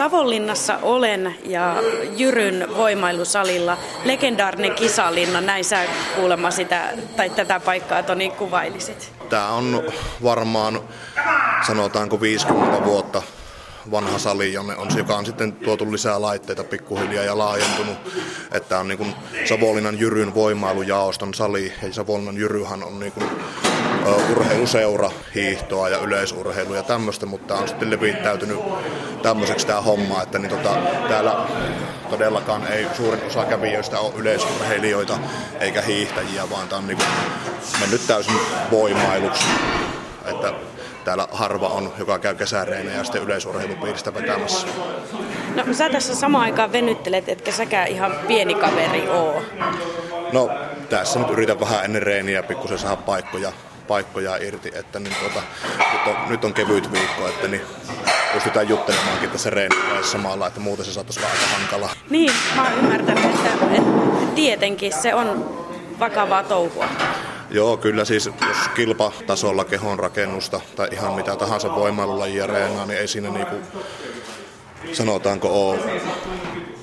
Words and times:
Savonlinnassa 0.00 0.78
olen 0.82 1.34
ja 1.44 1.76
Jyryn 2.16 2.68
voimailusalilla. 2.76 3.78
Legendaarinen 4.04 4.74
kisalinna, 4.74 5.40
näin 5.40 5.64
sä 5.64 5.84
kuulemma 6.16 6.50
sitä, 6.50 6.88
tai 7.16 7.30
tätä 7.30 7.60
paikkaa 7.60 8.02
Toni 8.02 8.30
kuvailisit. 8.30 9.12
Tämä 9.28 9.48
on 9.48 9.82
varmaan, 10.22 10.80
sanotaanko 11.66 12.20
50 12.20 12.84
vuotta 12.84 13.22
vanha 13.90 14.18
sali, 14.18 14.52
jonne 14.52 14.76
on, 14.76 14.88
joka 14.96 15.16
on 15.16 15.26
sitten 15.26 15.52
tuotu 15.52 15.92
lisää 15.92 16.20
laitteita 16.20 16.64
pikkuhiljaa 16.64 17.24
ja 17.24 17.38
laajentunut. 17.38 17.96
Että 18.52 18.78
on 18.78 18.88
niin 18.88 19.14
Savonlinnan 19.44 19.98
Jyryn 19.98 20.34
voimailujaoston 20.34 21.34
sali, 21.34 21.72
ja 21.82 21.92
Savonlinnan 21.92 22.36
Jyryhän 22.36 22.84
on 22.84 22.98
niin 22.98 23.12
kuin 23.12 23.30
urheiluseura, 24.30 25.10
hiihtoa 25.34 25.88
ja 25.88 25.98
yleisurheilu 25.98 26.74
ja 26.74 26.82
tämmöistä, 26.82 27.26
mutta 27.26 27.54
on 27.54 27.68
sitten 27.68 27.90
levittäytynyt 27.90 28.58
tämmöiseksi 29.22 29.66
tämä 29.66 29.80
homma, 29.80 30.22
että 30.22 30.38
niin 30.38 30.50
tota, 30.50 30.76
täällä 31.08 31.46
todellakaan 32.10 32.66
ei 32.66 32.86
suurin 32.96 33.26
osa 33.26 33.44
kävijöistä 33.44 34.00
ole 34.00 34.12
yleisurheilijoita 34.16 35.18
eikä 35.60 35.82
hiihtäjiä, 35.82 36.50
vaan 36.50 36.68
tämä 36.68 36.78
on 36.78 36.86
niin 36.86 36.96
kuin 36.96 37.08
mennyt 37.80 38.06
täysin 38.06 38.34
voimailuksi. 38.70 39.44
Että 40.24 40.52
täällä 41.04 41.28
harva 41.32 41.68
on, 41.68 41.92
joka 41.98 42.18
käy 42.18 42.34
kesäreinä 42.34 42.92
ja 42.92 43.04
sitten 43.04 43.22
yleisurheilupiiristä 43.22 44.14
vetämässä. 44.14 44.66
No 45.54 45.74
sä 45.74 45.88
tässä 45.88 46.14
samaan 46.14 46.44
aikaan 46.44 46.72
venyttelet, 46.72 47.28
etkä 47.28 47.52
säkään 47.52 47.88
ihan 47.88 48.12
pieni 48.28 48.54
kaveri 48.54 49.08
oo. 49.08 49.42
No 50.32 50.50
tässä 50.88 51.18
nyt 51.18 51.30
yritän 51.30 51.60
vähän 51.60 51.84
ennen 51.84 52.02
reeniä 52.02 52.42
pikkusen 52.42 52.78
saada 52.78 52.96
paikkoja, 52.96 53.52
paikkoja 53.88 54.36
irti, 54.36 54.72
että 54.74 54.98
niin 54.98 55.16
tuota, 55.20 55.42
nyt, 55.92 56.06
on, 56.06 56.28
nyt 56.28 56.44
on 56.44 56.54
kevyt 56.54 56.92
viikko, 56.92 57.28
että 57.28 57.48
niin 57.48 57.62
pystytään 58.34 58.68
juttelemaankin 58.68 59.30
tässä 59.30 59.50
reenivaiheessa 59.50 60.12
samalla, 60.12 60.46
että 60.46 60.60
muuten 60.60 60.84
se 60.84 60.92
saattaisi 60.92 61.20
olla 61.20 61.30
aika 61.30 61.46
hankalaa. 61.58 61.94
Niin, 62.10 62.32
mä 62.56 62.62
oon 62.62 62.72
ymmärtänyt, 62.72 63.24
että, 63.24 63.50
että 63.50 63.90
tietenkin 64.34 64.92
se 65.02 65.14
on 65.14 65.56
vakavaa 65.98 66.42
touhua. 66.42 66.88
Joo, 67.50 67.76
kyllä 67.76 68.04
siis 68.04 68.26
jos 68.26 68.68
kilpatasolla 68.74 69.64
kehon 69.64 69.98
rakennusta 69.98 70.60
tai 70.76 70.88
ihan 70.92 71.12
mitä 71.12 71.36
tahansa 71.36 71.74
voimailulajia 71.74 72.46
reenaa, 72.46 72.86
niin 72.86 72.98
ei 72.98 73.08
siinä 73.08 73.30
niinku, 73.30 73.56
sanotaanko 74.92 75.70
ole 75.70 75.78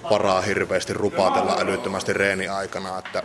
varaa 0.09 0.41
hirveästi 0.41 0.93
rupatella 0.93 1.57
älyttömästi 1.59 2.13
reeni 2.13 2.47
aikana, 2.47 2.99
että 2.99 3.23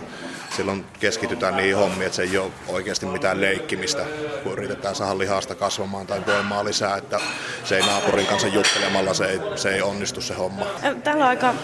silloin 0.56 0.84
keskitytään 1.00 1.56
niihin 1.56 1.76
hommiin, 1.76 2.02
että 2.02 2.16
se 2.16 2.22
ei 2.22 2.38
ole 2.38 2.50
oikeasti 2.68 3.06
mitään 3.06 3.40
leikkimistä, 3.40 4.02
kun 4.42 4.52
yritetään 4.52 4.94
saada 4.94 5.18
lihasta 5.18 5.54
kasvamaan 5.54 6.06
tai 6.06 6.22
voimaa 6.26 6.64
lisää, 6.64 6.96
että 6.96 7.20
se 7.64 7.76
ei 7.76 7.86
naapurin 7.86 8.26
kanssa 8.26 8.48
juttelemalla, 8.48 9.14
se 9.14 9.24
ei, 9.24 9.40
se 9.56 9.74
ei 9.74 9.82
onnistu 9.82 10.20
se 10.20 10.34
homma. 10.34 10.66
Täällä 11.04 11.24
on 11.24 11.28
aika 11.28 11.54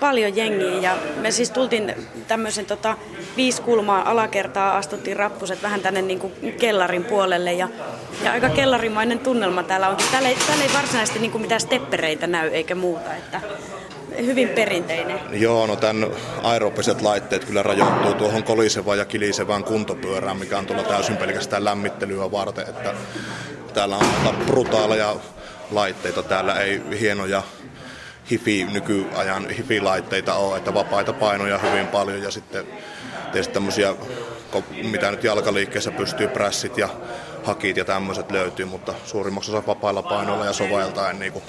paljon 0.00 0.36
jengiä 0.36 0.80
ja 0.80 0.96
me 1.20 1.30
siis 1.30 1.50
tultiin 1.50 1.94
tämmöisen 2.28 2.66
tota, 2.66 2.96
viisi 3.36 3.62
kulmaa 3.62 4.10
alakertaa, 4.10 4.76
astuttiin 4.76 5.16
rappuset 5.16 5.62
vähän 5.62 5.80
tänne 5.80 6.02
niin 6.02 6.18
kuin 6.18 6.32
kellarin 6.60 7.04
puolelle 7.04 7.52
ja, 7.52 7.68
ja 8.24 8.32
aika 8.32 8.48
kellarimainen 8.48 9.18
tunnelma 9.18 9.62
täällä 9.62 9.88
onkin. 9.88 10.06
Täällä 10.10 10.28
ei, 10.28 10.36
täällä 10.46 10.64
ei 10.64 10.70
varsinaisesti 10.74 11.18
niin 11.18 11.30
kuin 11.30 11.42
mitään 11.42 11.60
steppereitä 11.60 12.26
näy 12.26 12.48
eikä 12.48 12.74
muuta, 12.74 13.14
että 13.14 13.40
hyvin 14.18 14.48
perinteinen. 14.48 15.20
Joo, 15.32 15.66
no 15.66 15.76
tämän 15.76 16.06
aerobiset 16.42 17.02
laitteet 17.02 17.44
kyllä 17.44 17.62
rajoittuu 17.62 18.14
tuohon 18.14 18.42
kolisevaan 18.42 18.98
ja 18.98 19.04
kilisevään 19.04 19.64
kuntopyörään, 19.64 20.36
mikä 20.36 20.58
on 20.58 20.66
tuolla 20.66 20.82
täysin 20.82 21.16
pelkästään 21.16 21.64
lämmittelyä 21.64 22.30
varten, 22.30 22.68
että 22.68 22.94
täällä 23.74 23.96
on 23.96 24.36
brutaaleja 24.46 25.16
laitteita, 25.70 26.22
täällä 26.22 26.60
ei 26.60 26.82
hienoja 27.00 27.42
hifi, 28.30 28.64
nykyajan 28.72 29.50
hifi-laitteita 29.50 30.34
ole, 30.34 30.56
että 30.56 30.74
vapaita 30.74 31.12
painoja 31.12 31.58
hyvin 31.58 31.86
paljon 31.86 32.22
ja 32.22 32.30
sitten 32.30 32.66
tietysti 33.34 33.54
tämmöisiä, 33.54 33.94
mitä 34.82 35.10
nyt 35.10 35.24
jalkaliikkeessä 35.24 35.90
pystyy 35.90 36.28
prässit 36.28 36.78
ja 36.78 36.88
hakit 37.44 37.76
ja 37.76 37.84
tämmöiset 37.84 38.30
löytyy, 38.30 38.66
mutta 38.66 38.94
suurimmaksi 39.04 39.50
osa 39.50 39.66
vapailla 39.66 40.02
painoilla 40.02 40.44
ja 40.44 40.52
sovailtaen 40.52 41.18
niin 41.18 41.32
kuin 41.32 41.44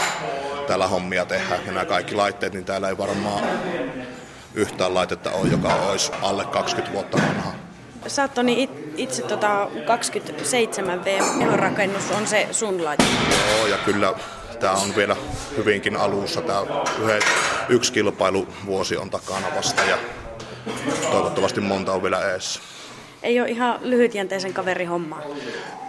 täällä 0.68 0.88
hommia 0.88 1.26
tehdään. 1.26 1.66
Ja 1.66 1.72
nämä 1.72 1.86
kaikki 1.86 2.16
laitteet, 2.16 2.54
niin 2.54 2.66
täällä 2.66 2.90
ei 2.90 2.98
varmaan 2.98 3.44
yhtään 4.54 4.94
laitetta 4.94 5.32
ole, 5.32 5.48
joka 5.48 5.76
olisi 5.76 6.12
alle 6.22 6.46
20 6.46 6.94
vuotta 6.94 7.18
vanha. 7.18 7.52
Sä 8.08 8.22
oot 8.22 8.34
Toni 8.34 8.70
itse 8.98 9.22
tota 9.22 9.66
27V-rakennus 9.66 12.12
on 12.18 12.28
se 12.28 12.48
sun 12.52 12.86
laite. 12.86 13.04
Joo, 13.58 13.68
ja 13.68 13.78
kyllä 13.78 14.14
tämä 14.60 14.74
on 14.74 14.96
vielä 14.96 15.16
hyvinkin 15.58 15.98
alussa. 15.98 16.42
Tämä 16.42 16.60
yksi 17.70 17.94
kilpailuvuosi 17.94 18.98
on 18.98 19.10
takana 19.10 19.48
vasta 19.56 19.84
ja 19.84 19.98
toivottavasti 21.12 21.62
monta 21.62 21.94
on 21.94 22.04
vielä 22.04 22.32
eessä. 22.32 22.60
Ei 23.24 23.40
ole 23.40 23.50
ihan 23.50 23.80
lyhytjänteisen 23.82 24.54
kaverin 24.54 24.90
homma. 24.90 25.22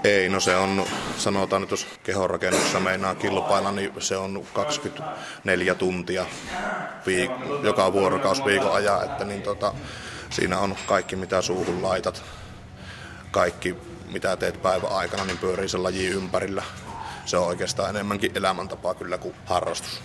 Ei, 0.04 0.28
no 0.28 0.40
se 0.40 0.56
on, 0.56 0.84
sanotaan 1.18 1.62
nyt 1.62 1.70
jos 1.70 1.86
kehonrakennuksessa 2.02 2.80
meinaa 2.80 3.14
kilpailla, 3.14 3.72
niin 3.72 3.92
se 3.98 4.16
on 4.16 4.44
24 4.52 5.74
tuntia 5.74 6.26
viik- 7.06 7.64
joka 7.64 7.92
vuorokaus 7.92 8.44
viikon 8.44 8.72
ajan, 8.72 9.04
että 9.04 9.24
niin 9.24 9.42
tota, 9.42 9.74
siinä 10.30 10.58
on 10.58 10.76
kaikki 10.86 11.16
mitä 11.16 11.42
suuhun 11.42 11.82
laitat, 11.82 12.22
kaikki 13.30 13.76
mitä 14.12 14.36
teet 14.36 14.62
päivän 14.62 14.92
aikana, 14.92 15.24
niin 15.24 15.38
pyörii 15.38 15.68
sen 15.68 15.82
laji 15.82 16.06
ympärillä 16.06 16.62
se 17.26 17.36
on 17.36 17.46
oikeastaan 17.46 17.90
enemmänkin 17.90 18.32
elämäntapa 18.34 18.94
kyllä 18.94 19.18
kuin 19.18 19.34
harrastus. 19.46 20.00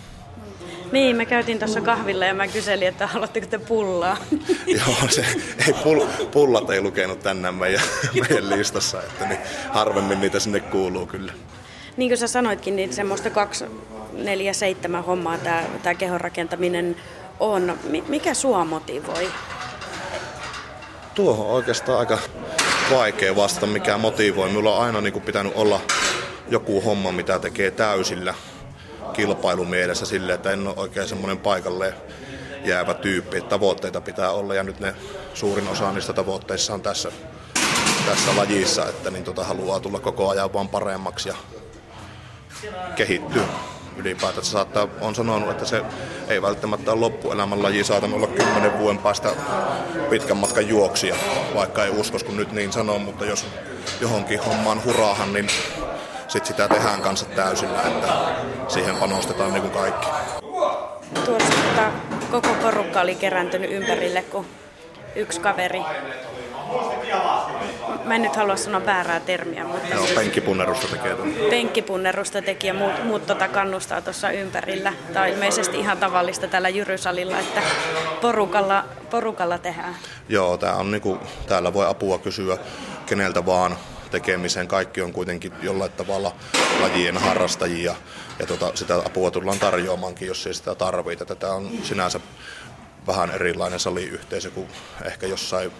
Niin, 0.92 1.16
me 1.16 1.26
käytiin 1.26 1.58
tuossa 1.58 1.80
kahvilla 1.80 2.24
ja 2.24 2.34
mä 2.34 2.48
kyselin, 2.48 2.88
että 2.88 3.06
haluatteko 3.06 3.46
te 3.46 3.58
pullaa? 3.58 4.16
Joo, 4.66 5.08
se, 5.08 5.24
ei, 5.66 5.74
pull, 5.82 6.06
pullat 6.32 6.70
ei 6.70 6.80
lukenut 6.80 7.22
tänään 7.22 7.54
meidän, 7.54 7.82
meidän 8.20 8.50
listassa, 8.50 9.02
että 9.02 9.26
niin 9.28 9.40
harvemmin 9.70 10.20
niitä 10.20 10.40
sinne 10.40 10.60
kuuluu 10.60 11.06
kyllä. 11.06 11.32
Niin 11.96 12.10
kuin 12.10 12.18
sä 12.18 12.26
sanoitkin, 12.26 12.76
niin 12.76 12.92
semmoista 12.92 13.30
247 13.30 15.04
hommaa 15.04 15.38
tämä, 15.38 15.64
tämä 15.82 15.94
kehon 15.94 16.20
rakentaminen 16.20 16.96
on. 17.40 17.78
Mikä 18.08 18.34
sua 18.34 18.64
motivoi? 18.64 19.30
Tuohon 21.14 21.46
oikeastaan 21.46 21.98
aika 21.98 22.18
vaikea 22.90 23.36
vastata, 23.36 23.66
mikä 23.66 23.98
motivoi. 23.98 24.48
Minulla 24.48 24.76
on 24.76 24.84
aina 24.84 25.00
niin 25.00 25.12
kuin 25.12 25.24
pitänyt 25.24 25.52
olla 25.56 25.80
joku 26.48 26.80
homma, 26.80 27.12
mitä 27.12 27.38
tekee 27.38 27.70
täysillä 27.70 28.34
kilpailumielessä 29.12 30.06
sille, 30.06 30.32
että 30.32 30.50
en 30.50 30.66
ole 30.66 30.74
oikein 30.76 31.08
semmoinen 31.08 31.38
paikalle 31.38 31.94
jäävä 32.64 32.94
tyyppi, 32.94 33.40
tavoitteita 33.40 34.00
pitää 34.00 34.30
olla 34.30 34.54
ja 34.54 34.62
nyt 34.62 34.80
ne 34.80 34.94
suurin 35.34 35.68
osa 35.68 35.92
niistä 35.92 36.12
tavoitteissa 36.12 36.74
on 36.74 36.82
tässä, 36.82 37.12
tässä 38.06 38.36
lajissa, 38.36 38.88
että 38.88 39.10
niin 39.10 39.24
tota, 39.24 39.44
haluaa 39.44 39.80
tulla 39.80 40.00
koko 40.00 40.28
ajan 40.28 40.52
vaan 40.52 40.68
paremmaksi 40.68 41.28
ja 41.28 41.34
kehittyä 42.96 43.44
ylipäätään. 43.96 44.44
Se 44.44 44.50
saattaa, 44.50 44.88
on 45.00 45.14
sanonut, 45.14 45.50
että 45.50 45.64
se 45.64 45.82
ei 46.28 46.42
välttämättä 46.42 46.92
ole 46.92 47.00
loppuelämän 47.00 47.62
laji, 47.62 47.84
saatan 47.84 48.14
olla 48.14 48.26
kymmenen 48.26 48.78
vuoden 48.78 48.98
päästä 48.98 49.32
pitkän 50.10 50.36
matkan 50.36 50.68
juoksia, 50.68 51.16
vaikka 51.54 51.84
ei 51.84 51.90
uskos 51.90 52.24
kun 52.24 52.36
nyt 52.36 52.52
niin 52.52 52.72
sanoo, 52.72 52.98
mutta 52.98 53.24
jos 53.24 53.46
johonkin 54.00 54.40
hommaan 54.40 54.84
huraahan, 54.84 55.32
niin 55.32 55.46
sit 56.32 56.46
sitä 56.46 56.68
tehdään 56.68 57.00
kanssa 57.00 57.26
täysillä, 57.26 57.82
että 57.82 58.08
siihen 58.68 58.96
panostetaan 58.96 59.52
niin 59.52 59.62
kuin 59.62 59.72
kaikki. 59.72 60.08
Tuossa 61.24 61.92
koko 62.30 62.48
porukka 62.62 63.00
oli 63.00 63.14
kerääntynyt 63.14 63.70
ympärille, 63.70 64.22
kun 64.22 64.46
yksi 65.16 65.40
kaveri 65.40 65.82
Mä 68.04 68.14
en 68.14 68.22
nyt 68.22 68.36
halua 68.36 68.56
sanoa 68.56 68.86
väärää 68.86 69.20
termiä, 69.20 69.64
mutta... 69.64 69.94
Joo, 69.94 70.06
penkkipunnerusta 70.14 70.86
tekee 70.86 71.14
tuon. 71.14 71.34
Penkkipunnerusta 71.50 72.42
teki 72.42 72.66
ja 72.66 72.74
muut, 72.74 73.04
muut 73.04 73.26
tota 73.26 73.48
kannustaa 73.48 74.00
tuossa 74.00 74.30
ympärillä. 74.30 74.92
Tämä 75.12 75.24
on 75.24 75.30
ilmeisesti 75.30 75.78
ihan 75.78 75.98
tavallista 75.98 76.46
täällä 76.46 76.68
Jyrysalilla, 76.68 77.38
että 77.38 77.62
porukalla, 78.20 78.84
porukalla 79.10 79.58
tehdään. 79.58 79.96
Joo, 80.28 80.56
tää 80.56 80.74
on 80.74 80.90
niinku, 80.90 81.18
täällä 81.46 81.72
voi 81.72 81.86
apua 81.86 82.18
kysyä 82.18 82.58
keneltä 83.06 83.46
vaan 83.46 83.76
tekemiseen. 84.12 84.68
Kaikki 84.68 85.02
on 85.02 85.12
kuitenkin 85.12 85.52
jollain 85.62 85.92
tavalla 85.92 86.34
lajien 86.80 87.16
harrastajia 87.16 87.94
ja 88.38 88.46
tota, 88.46 88.72
sitä 88.74 88.96
apua 88.96 89.30
tullaan 89.30 89.58
tarjoamaankin, 89.58 90.28
jos 90.28 90.46
ei 90.46 90.54
sitä 90.54 90.74
tarvita. 90.74 91.34
Tämä 91.34 91.52
on 91.52 91.70
sinänsä 91.82 92.20
vähän 93.06 93.30
erilainen 93.30 93.80
saliyhteisö 93.80 94.50
kuin 94.50 94.68
ehkä 95.04 95.26
jossain 95.26 95.72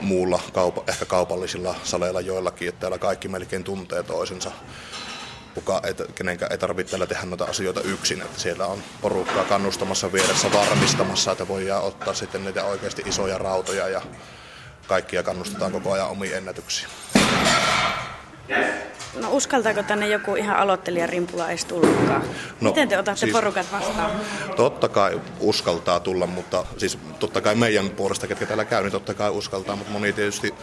muulla, 0.00 0.40
kaupa, 0.52 0.84
ehkä 0.88 1.04
kaupallisilla 1.04 1.74
saleilla 1.84 2.20
joillakin, 2.20 2.68
että 2.68 2.80
täällä 2.80 2.98
kaikki 2.98 3.28
melkein 3.28 3.64
tuntee 3.64 4.02
toisensa. 4.02 4.50
Kuka 5.54 5.80
ei, 5.84 5.94
kenenkään 6.14 6.52
ei 6.52 6.58
tarvitse 6.58 6.90
täällä 6.90 7.06
tehdä 7.06 7.24
noita 7.24 7.44
asioita 7.44 7.80
yksin, 7.80 8.22
että 8.22 8.40
siellä 8.40 8.66
on 8.66 8.82
porukkaa 9.00 9.44
kannustamassa 9.44 10.12
vieressä 10.12 10.52
varmistamassa, 10.52 11.32
että 11.32 11.48
voidaan 11.48 11.82
ottaa 11.82 12.14
sitten 12.14 12.44
niitä 12.44 12.64
oikeasti 12.64 13.02
isoja 13.06 13.38
rautoja 13.38 13.88
ja 13.88 14.02
kaikkia 14.86 15.22
kannustetaan 15.22 15.72
koko 15.72 15.92
ajan 15.92 16.08
omiin 16.08 16.34
ennätyksiin. 16.34 16.90
Yes. 18.50 18.90
No 19.14 19.32
uskaltaako 19.32 19.82
tänne 19.82 20.08
joku 20.08 20.34
ihan 20.34 20.56
aloittelija 20.56 21.06
rimpula 21.06 21.48
edes 21.48 21.64
tullutkaan? 21.64 22.22
No, 22.60 22.70
Miten 22.70 22.88
te 22.88 22.98
otatte 22.98 23.20
siis, 23.20 23.32
porukat 23.32 23.72
vastaan? 23.72 24.10
Totta 24.56 24.88
kai 24.88 25.20
uskaltaa 25.40 26.00
tulla, 26.00 26.26
mutta 26.26 26.64
siis 26.78 26.98
totta 27.18 27.40
kai 27.40 27.54
meidän 27.54 27.90
puolesta, 27.90 28.26
ketkä 28.26 28.46
täällä 28.46 28.64
käy, 28.64 28.82
niin 28.82 28.92
totta 28.92 29.14
kai 29.14 29.30
uskaltaa, 29.30 29.76
mutta 29.76 29.92
moni 29.92 30.12
tietysti 30.12 30.54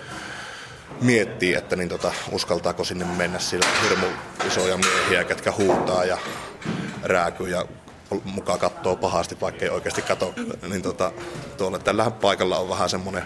miettii, 1.01 1.53
että 1.53 1.75
niin 1.75 1.89
tota, 1.89 2.11
uskaltaako 2.31 2.83
sinne 2.83 3.05
mennä 3.05 3.39
sillä 3.39 3.65
hirmu 3.83 4.05
isoja 4.47 4.77
miehiä, 4.77 5.23
ketkä 5.23 5.51
huutaa 5.51 6.05
ja 6.05 6.17
rääkyy 7.03 7.49
ja 7.49 7.65
mukaan 8.23 8.59
katsoo 8.59 8.95
pahasti, 8.95 9.37
vaikka 9.41 9.65
ei 9.65 9.71
oikeasti 9.71 10.01
katso. 10.01 10.33
Niin 10.69 10.81
tota, 10.81 11.11
tuolla 11.57 11.79
tällähän 11.79 12.13
paikalla 12.13 12.57
on 12.57 12.69
vähän 12.69 12.89
semmoinen 12.89 13.23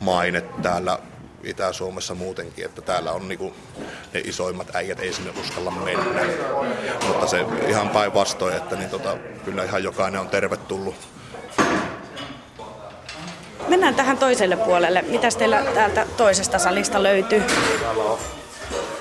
maine 0.00 0.40
täällä 0.40 0.98
Itä-Suomessa 1.42 2.14
muutenkin, 2.14 2.64
että 2.64 2.82
täällä 2.82 3.12
on 3.12 3.28
niinku 3.28 3.54
ne 4.14 4.20
isoimmat 4.20 4.76
äijät 4.76 5.00
ei 5.00 5.12
sinne 5.12 5.32
uskalla 5.40 5.70
mennä. 5.70 6.22
Mutta 7.08 7.26
se 7.26 7.46
ihan 7.68 7.88
päinvastoin, 7.88 8.56
että 8.56 8.76
niin 8.76 8.90
tota, 8.90 9.16
kyllä 9.44 9.64
ihan 9.64 9.82
jokainen 9.82 10.20
on 10.20 10.28
tervetullut. 10.28 10.94
Mennään 13.68 13.94
tähän 13.94 14.18
toiselle 14.18 14.56
puolelle. 14.56 15.02
Mitäs 15.02 15.36
teillä 15.36 15.62
täältä 15.74 16.06
toisesta 16.16 16.58
salista 16.58 17.02
löytyy? 17.02 17.42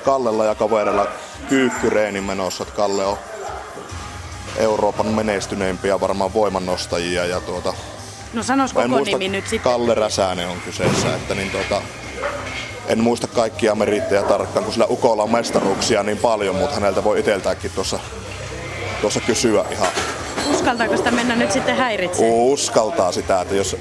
Kallella 0.06 0.46
ja 0.46 0.56
kaverilla 0.56 1.08
kyykkyreeni 1.50 2.22
menossa. 2.22 2.66
Kalle 2.66 3.06
on 3.06 3.18
Euroopan 4.58 5.08
menestyneimpiä 5.08 6.00
varmaan 6.00 6.34
voimannostajia. 6.34 7.26
Ja 7.26 7.42
tuota, 7.42 7.74
no 8.38 8.44
sanois 8.44 8.74
koko 8.74 8.88
muista, 8.88 9.18
nimi 9.18 9.30
nyt 9.38 9.48
sitten. 9.48 9.72
Kalle 9.72 9.96
Räsänen 9.96 10.48
on 10.48 10.62
kyseessä. 10.62 11.16
Että 11.16 11.36
niin 11.36 11.52
tuota, 11.52 11.82
en 12.88 13.00
muista 13.00 13.28
kaikkia 13.28 13.76
merittejä 13.76 14.24
tarkkaan, 14.24 14.64
kun 14.64 14.74
sillä 14.74 14.86
Ukolla 14.90 15.24
on 15.24 15.32
mestaruuksia 15.32 16.04
niin 16.04 16.18
paljon, 16.18 16.56
mutta 16.56 16.76
häneltä 16.76 17.04
voi 17.04 17.20
itseltäänkin 17.20 17.72
tuossa, 17.76 18.00
tuossa 19.02 19.20
kysyä 19.20 19.66
ihan. 19.72 19.88
Uskaltaako 20.54 20.98
sitä 20.98 21.12
mennä 21.12 21.36
nyt 21.36 21.52
sitten 21.52 21.76
häiritsemään? 21.76 22.34
Uskaltaa 22.34 23.12
sitä, 23.12 23.42
että 23.42 23.56
jos 23.56 23.78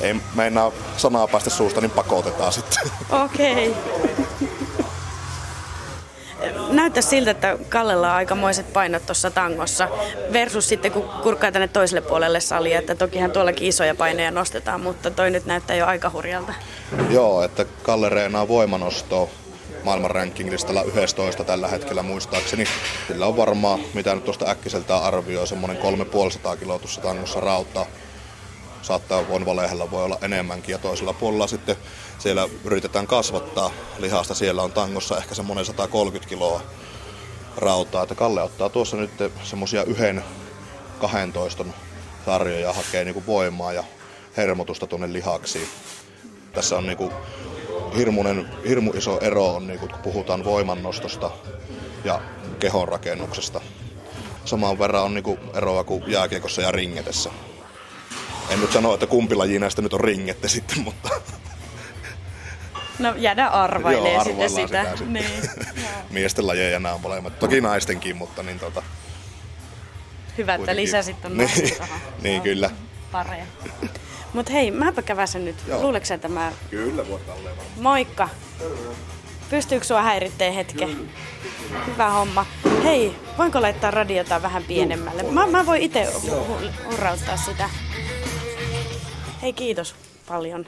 ei 0.00 0.14
meinaa 0.34 0.72
sanaa 0.96 1.28
päästä 1.28 1.50
suusta, 1.50 1.80
niin 1.80 1.90
pakotetaan 1.90 2.52
sitten. 2.52 2.90
Okei. 3.10 3.68
Okay 3.68 4.23
näyttää 6.76 7.02
siltä, 7.02 7.30
että 7.30 7.58
Kallella 7.68 8.10
on 8.10 8.16
aikamoiset 8.16 8.72
painot 8.72 9.06
tuossa 9.06 9.30
tangossa 9.30 9.88
versus 10.32 10.68
sitten 10.68 10.92
kun 10.92 11.08
kurkkaa 11.22 11.52
tänne 11.52 11.68
toiselle 11.68 12.00
puolelle 12.00 12.40
salia, 12.40 12.78
että 12.78 12.94
tokihan 12.94 13.30
tuollakin 13.30 13.68
isoja 13.68 13.94
paineja 13.94 14.30
nostetaan, 14.30 14.80
mutta 14.80 15.10
toi 15.10 15.30
nyt 15.30 15.46
näyttää 15.46 15.76
jo 15.76 15.86
aika 15.86 16.10
hurjalta. 16.10 16.54
Joo, 17.10 17.42
että 17.42 17.64
Kalle 17.82 18.08
reenaa 18.08 18.48
voimanostoa 18.48 19.28
maailman 19.84 20.10
rankinglistalla 20.10 20.82
11 20.82 21.44
tällä 21.44 21.68
hetkellä 21.68 22.02
muistaakseni. 22.02 22.64
Sillä 23.08 23.26
on 23.26 23.36
varmaan, 23.36 23.80
mitä 23.94 24.14
nyt 24.14 24.24
tuosta 24.24 24.50
äkkiseltään 24.50 25.02
arvioi, 25.02 25.46
semmoinen 25.46 25.76
350 25.76 26.60
kiloa 26.60 26.78
tuossa 26.78 27.00
tangossa 27.00 27.40
rautaa 27.40 27.86
saattaa 28.84 29.28
vonvalehellä 29.28 29.90
voi 29.90 30.04
olla 30.04 30.18
enemmänkin 30.22 30.72
ja 30.72 30.78
toisella 30.78 31.12
puolella 31.12 31.46
sitten 31.46 31.76
siellä 32.24 32.48
yritetään 32.64 33.06
kasvattaa 33.06 33.70
lihasta. 33.98 34.34
Siellä 34.34 34.62
on 34.62 34.72
tangossa 34.72 35.18
ehkä 35.18 35.34
semmoinen 35.34 35.64
130 35.64 36.28
kiloa 36.28 36.62
rautaa. 37.56 38.02
Että 38.02 38.14
Kalle 38.14 38.42
ottaa 38.42 38.68
tuossa 38.68 38.96
nyt 38.96 39.10
semmoisia 39.42 39.84
yhden 39.84 40.24
12 41.00 41.64
sarjoja 42.24 42.72
hakee 42.72 43.04
niinku 43.04 43.22
voimaa 43.26 43.72
ja 43.72 43.84
hermotusta 44.36 44.86
tuonne 44.86 45.12
lihaksiin. 45.12 45.68
Tässä 46.52 46.78
on 46.78 46.86
niinku 46.86 47.12
hirmuinen, 47.96 48.50
hirmu 48.68 48.92
iso 48.92 49.18
ero 49.20 49.54
on, 49.54 49.66
niinku, 49.66 49.88
kun 49.88 49.98
puhutaan 49.98 50.44
voimannostosta 50.44 51.30
ja 52.04 52.20
kehonrakennuksesta. 52.58 53.60
Samaan 54.44 54.78
verran 54.78 55.02
on 55.02 55.14
niinku 55.14 55.38
eroa 55.54 55.84
kuin 55.84 56.04
jääkiekossa 56.06 56.62
ja 56.62 56.72
ringetessä. 56.72 57.30
En 58.50 58.60
nyt 58.60 58.72
sano, 58.72 58.94
että 58.94 59.06
kumpi 59.06 59.34
laji 59.34 59.58
näistä 59.58 59.82
nyt 59.82 59.92
on 59.92 60.00
ringette 60.00 60.48
sitten, 60.48 60.80
mutta... 60.80 61.08
No 62.98 63.14
jäädä 63.16 63.46
arvailee 63.46 64.12
Joo, 64.12 64.24
sitten 64.24 64.50
sitä. 64.50 64.66
sitä. 64.66 65.04
Niin. 65.06 65.30
Miesten 66.10 66.46
lajeja 66.46 66.80
nämä 66.80 66.94
on 66.94 67.00
molemmat. 67.00 67.38
Toki 67.38 67.60
naistenkin, 67.60 68.16
mutta 68.16 68.42
niin 68.42 68.58
tota... 68.58 68.82
Hyvä, 70.38 70.54
että 70.54 70.76
lisäsit 70.76 71.24
on 71.24 71.36
niin, 71.36 71.50
niin 72.22 72.42
kyllä. 72.42 72.70
Pareja. 73.12 73.44
Mut 74.32 74.50
hei, 74.50 74.70
mäpä 74.70 75.02
käväsen 75.02 75.44
nyt. 75.44 75.56
Joo. 75.68 75.82
Luuleeko 75.82 76.06
sä 76.06 76.18
tämä? 76.18 76.52
Kyllä, 76.70 77.08
voit 77.08 77.26
tälleen 77.26 77.56
Moikka. 77.80 78.28
Pystyykö 79.50 79.84
sua 79.86 80.02
häiritteen 80.02 80.54
hetken? 80.54 80.88
Kyllä. 80.88 81.84
Hyvä 81.86 82.10
homma. 82.10 82.46
Hei, 82.84 83.16
voinko 83.38 83.62
laittaa 83.62 83.90
radiota 83.90 84.42
vähän 84.42 84.62
pienemmälle? 84.64 85.22
Mä, 85.22 85.46
mä 85.46 85.66
voin 85.66 85.82
itse 85.82 86.08
hurrauttaa 86.90 87.36
sitä. 87.36 87.70
Hei 89.42 89.52
kiitos 89.52 89.94
paljon. 90.28 90.66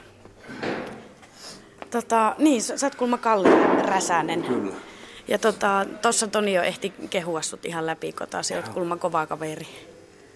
Tota, 1.91 2.35
niin, 2.37 2.61
sä 2.61 2.85
oot 2.85 2.95
kulma 2.95 3.17
Kalle 3.17 3.49
Räsänen. 3.81 4.43
Kyllä. 4.43 4.73
Ja 5.27 5.37
tota, 5.37 5.85
tossa 6.01 6.27
Toni 6.27 6.53
jo 6.53 6.63
ehti 6.63 6.93
kehua 7.09 7.41
sut 7.41 7.65
ihan 7.65 7.85
läpi 7.85 8.11
kotaa, 8.11 8.43
sä 8.43 8.55
oot 8.55 8.69
kulma 8.69 8.97
kova 8.97 9.25
kaveri. 9.25 9.67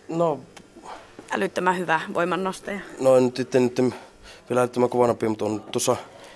No... 0.10 0.40
Älyttömän 1.32 1.78
hyvä 1.78 2.02
voimannostaja. 2.14 2.80
No 3.00 3.18
en 3.18 3.26
nyt 3.26 3.36
sitten 3.36 3.64
nyt 3.64 3.94
vielä 4.50 4.62
älyttömän 4.62 4.90
kovana 4.90 5.16
mutta 5.30 5.46
on 5.46 5.62
tuossa 5.62 5.96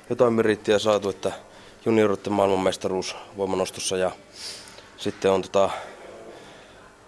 jotain 0.10 0.34
merittiä 0.34 0.80
saatu, 0.80 1.10
että 1.10 1.32
juniorutten 1.86 2.34
maailmanmestaruus 2.34 3.16
voimanostossa 3.38 3.98
ja 3.98 4.12
sitten 4.98 5.32
on 5.32 5.42
tota, 5.42 5.70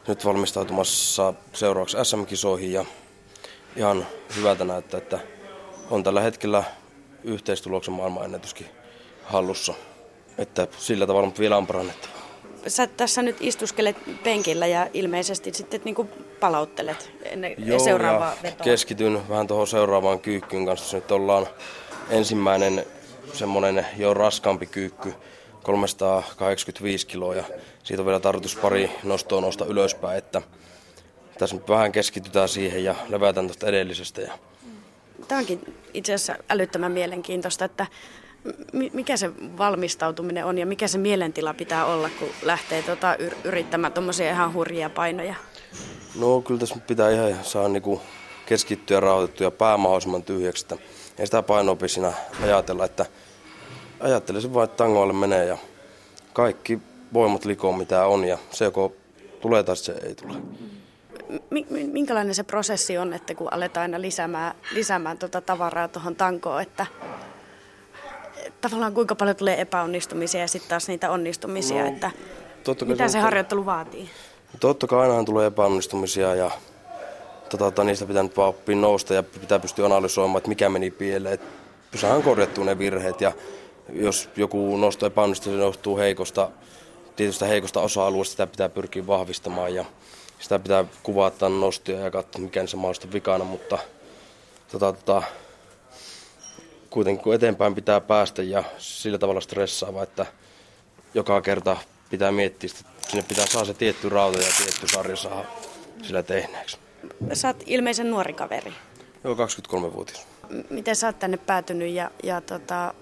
nyt 0.07 0.25
valmistautumassa 0.25 1.33
seuraavaksi 1.53 1.97
SM-kisoihin 2.03 2.73
ja 2.73 2.85
ihan 3.75 4.07
hyvältä 4.35 4.63
näyttää, 4.63 4.97
että 4.97 5.19
on 5.89 6.03
tällä 6.03 6.21
hetkellä 6.21 6.63
yhteistuloksen 7.23 7.93
maailmanennätyskin 7.93 8.67
hallussa. 9.23 9.73
Että 10.37 10.67
sillä 10.77 11.07
tavalla 11.07 11.25
mutta 11.25 11.39
vielä 11.39 11.57
on 11.57 11.67
parannettu. 11.67 12.07
Sä 12.67 12.87
tässä 12.87 13.21
nyt 13.21 13.37
istuskelet 13.39 13.95
penkillä 14.23 14.67
ja 14.67 14.87
ilmeisesti 14.93 15.53
sitten 15.53 15.81
niin 15.83 15.95
kuin 15.95 16.09
palauttelet 16.39 17.11
ennen 17.23 17.55
Joo, 17.57 17.79
seuraavaa 17.79 18.33
vetoa. 18.43 18.63
keskityn 18.63 19.29
vähän 19.29 19.47
tuohon 19.47 19.67
seuraavaan 19.67 20.19
kyykkyyn 20.19 20.65
kanssa. 20.65 20.97
Nyt 20.97 21.11
ollaan 21.11 21.47
ensimmäinen 22.09 22.85
semmoinen 23.33 23.85
jo 23.97 24.13
raskaampi 24.13 24.65
kyykky, 24.65 25.13
385 25.63 27.07
kiloa 27.07 27.35
ja 27.35 27.43
siitä 27.83 28.01
on 28.01 28.05
vielä 28.05 28.19
tarkoitus 28.19 28.55
pari 28.55 28.91
nostoa 29.03 29.41
nousta 29.41 29.65
ylöspäin, 29.65 30.17
että 30.17 30.41
tässä 31.37 31.55
nyt 31.55 31.69
vähän 31.69 31.91
keskitytään 31.91 32.49
siihen 32.49 32.83
ja 32.83 32.95
levätään 33.09 33.47
tuosta 33.47 33.67
edellisestä. 33.67 34.21
Ja... 34.21 34.33
Tämä 35.27 35.39
onkin 35.39 35.75
itse 35.93 36.13
asiassa 36.13 36.43
älyttömän 36.49 36.91
mielenkiintoista, 36.91 37.65
että 37.65 37.87
mikä 38.93 39.17
se 39.17 39.31
valmistautuminen 39.57 40.45
on 40.45 40.57
ja 40.57 40.65
mikä 40.65 40.87
se 40.87 40.97
mielentila 40.97 41.53
pitää 41.53 41.85
olla, 41.85 42.09
kun 42.19 42.27
lähtee 42.41 42.81
tota 42.81 43.17
yrittämään 43.43 43.93
tuommoisia 43.93 44.31
ihan 44.31 44.53
hurjia 44.53 44.89
painoja? 44.89 45.35
No 46.19 46.41
kyllä 46.41 46.59
tässä 46.59 46.75
pitää 46.87 47.09
ihan 47.11 47.43
saa 47.43 47.69
niinku 47.69 48.01
keskittyä 48.45 48.97
ja 48.97 49.01
rauhoitettua 49.01 49.47
ja 49.47 49.51
pää 49.51 49.77
mahdollisimman 49.77 50.23
tyhjäksi. 50.23 50.65
Että 50.65 50.77
ei 51.17 51.27
sitä 51.27 51.43
painoa 51.43 51.77
siinä 51.87 52.13
ajatella, 52.43 52.85
että 52.85 53.05
ajattelisin 53.99 54.53
vain, 54.53 54.65
että 54.65 54.77
tangoalle 54.77 55.13
menee 55.13 55.45
ja 55.45 55.57
kaikki 56.33 56.79
voimat 57.13 57.45
likoon 57.45 57.77
mitä 57.77 58.05
on 58.05 58.23
ja 58.23 58.37
se 58.51 58.65
joko 58.65 58.93
tulee 59.41 59.63
tai 59.63 59.77
se 59.77 59.91
ei 59.91 60.15
tule 60.15 60.33
minkälainen 61.91 62.35
se 62.35 62.43
prosessi 62.43 62.97
on, 62.97 63.13
että 63.13 63.35
kun 63.35 63.53
aletaan 63.53 63.81
aina 63.81 64.01
lisäämään, 64.01 64.55
lisäämään 64.71 65.17
tuota 65.17 65.41
tavaraa 65.41 65.87
tuohon 65.87 66.15
tankoon, 66.15 66.61
että 66.61 66.85
tavallaan 68.61 68.93
kuinka 68.93 69.15
paljon 69.15 69.35
tulee 69.35 69.61
epäonnistumisia 69.61 70.41
ja 70.41 70.47
sitten 70.47 70.69
taas 70.69 70.87
niitä 70.87 71.11
onnistumisia, 71.11 71.81
no, 71.81 71.87
että 71.89 72.11
mitä 72.85 73.07
se, 73.07 73.11
se 73.11 73.19
harjoittelu 73.19 73.65
vaatii? 73.65 74.09
Totta 74.59 74.87
kai 74.87 74.99
ainahan 74.99 75.25
tulee 75.25 75.47
epäonnistumisia 75.47 76.35
ja 76.35 76.51
tota, 77.49 77.83
niistä 77.83 78.05
pitää 78.05 78.23
nyt 78.23 78.37
vaan 78.37 78.49
oppia 78.49 78.75
nousta 78.75 79.13
ja 79.13 79.23
pitää 79.23 79.59
pystyä 79.59 79.85
analysoimaan, 79.85 80.37
että 80.37 80.49
mikä 80.49 80.69
meni 80.69 80.91
pieleen. 80.91 81.39
Saadaan 81.95 82.23
korjattua 82.23 82.65
ne 82.65 82.77
virheet 82.77 83.21
ja 83.21 83.31
jos 83.89 84.29
joku 84.35 84.77
nosto 84.77 85.05
epäonnistuu, 85.05 85.53
se 85.53 85.59
johtuu 85.59 85.97
heikosta, 85.97 86.49
tietystä 87.15 87.45
heikosta 87.45 87.81
osa-alueesta, 87.81 88.31
sitä 88.31 88.47
pitää 88.47 88.69
pyrkiä 88.69 89.07
vahvistamaan 89.07 89.75
ja 89.75 89.85
sitä 90.39 90.59
pitää 90.59 90.85
kuvata 91.03 91.49
nostia 91.49 91.99
ja 91.99 92.11
katsoa, 92.11 92.41
mikä 92.41 92.67
se 92.67 92.77
mahdollisesti 92.77 93.13
vikana, 93.13 93.43
mutta 93.43 93.77
tota, 94.71 94.93
tota, 94.93 95.23
kuitenkin 96.89 97.23
kun 97.23 97.35
eteenpäin 97.35 97.75
pitää 97.75 98.01
päästä 98.01 98.43
ja 98.43 98.63
sillä 98.77 99.17
tavalla 99.17 99.41
stressaava, 99.41 100.03
että 100.03 100.25
joka 101.13 101.41
kerta 101.41 101.77
pitää 102.09 102.31
miettiä, 102.31 102.69
että 102.79 103.09
sinne 103.09 103.25
pitää 103.27 103.45
saada 103.45 103.65
se 103.65 103.73
tietty 103.73 104.09
rauta 104.09 104.37
ja 104.37 104.51
tietty 104.57 104.87
sarja 104.87 105.15
saa 105.15 105.45
sillä 106.01 106.23
tehneeksi. 106.23 106.77
Sä 107.33 107.47
oot 107.47 107.63
ilmeisen 107.65 108.11
nuori 108.11 108.33
kaveri. 108.33 108.73
Joo, 109.23 109.35
23-vuotias. 109.35 110.27
Miten 110.69 110.95
sä 110.95 111.07
oot 111.07 111.19
tänne 111.19 111.37
päätynyt 111.37 111.93
ja, 111.93 112.11
ja 112.23 112.41
tota, 112.41 112.93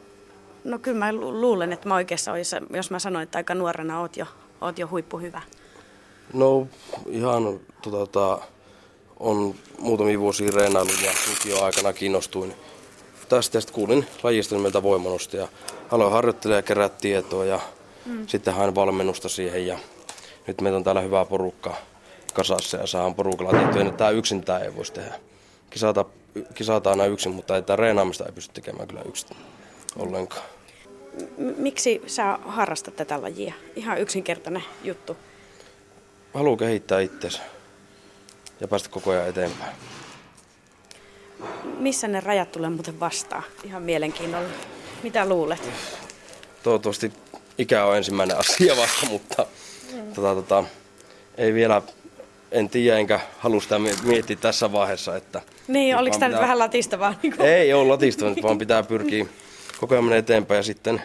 No 0.65 0.79
kyllä 0.79 0.97
mä 0.97 1.13
luulen, 1.13 1.73
että 1.73 1.87
mä 1.87 1.95
oikeassa 1.95 2.31
olisin, 2.31 2.67
jos 2.73 2.91
mä 2.91 2.99
sanoin, 2.99 3.23
että 3.23 3.37
aika 3.37 3.55
nuorena 3.55 3.99
oot 3.99 4.17
jo, 4.17 4.25
oot 4.61 4.79
jo 4.79 4.87
huippuhyvä. 4.87 5.41
No 6.33 6.67
ihan 7.07 7.59
tota, 7.81 8.39
on 9.19 9.55
muutamia 9.79 10.19
vuosia 10.19 10.51
reenailut 10.51 11.01
ja 11.01 11.11
lukio 11.29 11.63
aikana 11.63 11.93
kiinnostuin 11.93 12.53
tästä. 13.29 13.61
Sitten 13.61 13.75
kuulin 13.75 14.07
lajista 14.23 14.55
nimeltä 14.55 14.83
voimanosta 14.83 15.37
ja 15.37 15.47
aloin 15.91 16.11
harjoittelemaan 16.11 16.57
ja 16.57 16.63
kerää 16.63 16.89
tietoa 16.89 17.45
ja 17.45 17.59
mm. 18.05 18.27
sitten 18.27 18.53
hain 18.53 18.75
valmennusta 18.75 19.29
siihen 19.29 19.67
ja 19.67 19.79
nyt 20.47 20.61
meitä 20.61 20.77
on 20.77 20.83
täällä 20.83 21.01
hyvää 21.01 21.25
porukkaa 21.25 21.77
kasassa 22.33 22.77
ja 22.77 22.87
saan 22.87 23.15
porukalla 23.15 23.59
tietoa. 23.59 23.91
Tämä 23.91 24.09
yksin 24.09 24.43
tämä 24.43 24.59
ei 24.59 24.75
voisi 24.75 24.93
tehdä. 24.93 25.13
Kisata, 25.69 26.05
kisata 26.53 26.89
aina 26.89 27.05
yksin, 27.05 27.31
mutta 27.31 27.55
ei 27.55 27.61
tämä 27.61 27.77
reenaamista 27.77 28.25
ei 28.25 28.31
pysty 28.31 28.53
tekemään 28.53 28.87
kyllä 28.87 29.01
yksin 29.01 29.37
ollenkaan. 29.97 30.43
Miksi 31.57 32.01
sä 32.07 32.39
harrastat 32.45 32.95
tätä 32.95 33.21
lajia? 33.21 33.53
Ihan 33.75 34.01
yksinkertainen 34.01 34.63
juttu. 34.83 35.17
Haluan 36.35 36.57
kehittää 36.57 36.99
itseänsä 36.99 37.41
ja 38.59 38.67
päästä 38.67 38.89
koko 38.89 39.11
ajan 39.11 39.29
eteenpäin. 39.29 39.75
Missä 41.79 42.07
ne 42.07 42.19
rajat 42.19 42.51
tulee 42.51 42.69
muuten 42.69 42.99
vastaan? 42.99 43.43
Ihan 43.63 43.81
mielenkiinnolla. 43.81 44.49
Mitä 45.03 45.29
luulet? 45.29 45.69
Toivottavasti 46.63 47.13
ikä 47.57 47.85
on 47.85 47.97
ensimmäinen 47.97 48.37
asia 48.37 48.77
vasta, 48.77 49.05
mutta 49.05 49.45
mm. 49.93 50.13
tota, 50.13 50.35
tota, 50.35 50.63
ei 51.37 51.53
vielä, 51.53 51.81
en 52.51 52.69
tiedä 52.69 52.97
enkä 52.97 53.19
halua 53.37 53.61
sitä 53.61 53.79
miettiä 54.03 54.35
tässä 54.35 54.71
vaiheessa. 54.71 55.15
Että 55.15 55.41
niin, 55.67 55.97
oliko 55.97 56.17
tämä 56.17 56.27
pitää... 56.27 56.39
nyt 56.39 56.41
vähän 56.41 56.59
latistavaa? 56.59 57.15
Niin 57.23 57.37
kuin... 57.37 57.49
Ei 57.49 57.73
ole 57.73 57.87
latistavaa, 57.87 58.35
vaan 58.43 58.57
pitää 58.57 58.83
pyrkiä 58.83 59.25
koko 59.79 59.95
ajan 59.95 60.13
eteenpäin 60.13 60.57
ja 60.57 60.63
sitten, 60.63 61.01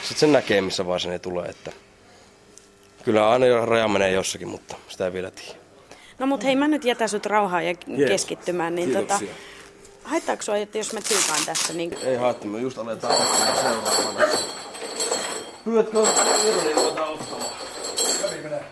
sitten 0.00 0.18
sen 0.18 0.32
näkee, 0.32 0.60
missä 0.60 0.86
vaiheessa 0.86 1.08
ne 1.08 1.18
tulee. 1.18 1.48
Että 1.48 1.72
kyllä 3.04 3.30
aina 3.30 3.66
raja 3.66 3.88
menee 3.88 4.12
jossakin, 4.12 4.48
mutta 4.48 4.76
sitä 4.88 5.04
ei 5.06 5.12
vielä 5.12 5.30
tiedä. 5.30 5.58
No 6.18 6.26
mutta 6.26 6.46
hei, 6.46 6.56
mä 6.56 6.68
nyt 6.68 6.84
jätän 6.84 7.08
sut 7.08 7.26
rauhaan 7.26 7.66
ja 7.66 7.74
yes. 7.98 8.08
keskittymään. 8.08 8.74
Niin 8.74 8.92
tota, 8.92 9.20
haittaako 10.04 10.42
sua, 10.42 10.56
että 10.56 10.78
jos 10.78 10.92
mä 10.92 11.00
tsiikaan 11.00 11.40
tässä? 11.46 11.72
Niin... 11.72 11.96
Ei 12.02 12.16
haittaa, 12.16 12.50
me 12.50 12.60
just 12.60 12.78
aletaan 12.78 13.16
seuraavana. 13.60 14.26
Pyydätkö 15.64 16.06
Irlin 16.48 16.74
tuota 16.74 17.06
ottamaan? 17.06 17.50
Kävi 18.22 18.42
menee. 18.42 18.64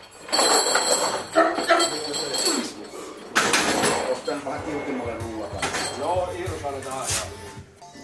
Joo, 5.99 6.33
Irfani 6.39 6.81
tähän. 6.85 7.07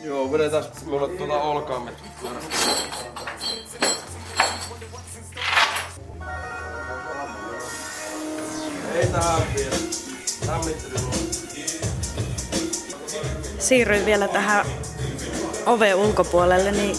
Joo, 0.03 0.33
vedetään 0.33 0.65
mulle 0.87 1.09
tuota 1.09 1.35
olkaamme. 1.35 1.91
Vielä. 8.97 9.23
Siirryin 13.59 14.07
vielä 14.07 14.29
tähän 14.29 14.67
oven 15.67 15.95
ulkopuolelle, 15.95 16.73
niin 16.73 16.97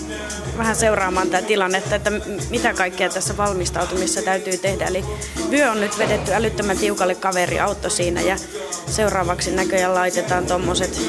vähän 0.58 0.76
seuraamaan 0.76 1.30
tätä 1.30 1.48
tilannetta, 1.48 1.96
että 1.96 2.12
mitä 2.50 2.74
kaikkea 2.74 3.10
tässä 3.10 3.38
valmistautumissa 3.38 4.22
täytyy 4.22 4.58
tehdä. 4.58 4.86
Eli 4.86 5.06
vyö 5.52 5.72
on 5.72 5.82
nyt 5.82 5.98
vedetty 5.98 6.34
älyttömän 6.34 6.78
tiukalle 6.78 7.16
kaveri 7.16 7.60
auto 7.60 7.90
siinä 7.90 8.22
ja 8.22 8.38
seuraavaksi 8.88 9.52
näköjään 9.52 9.94
laitetaan 9.94 10.46
tuommoiset, 10.46 11.02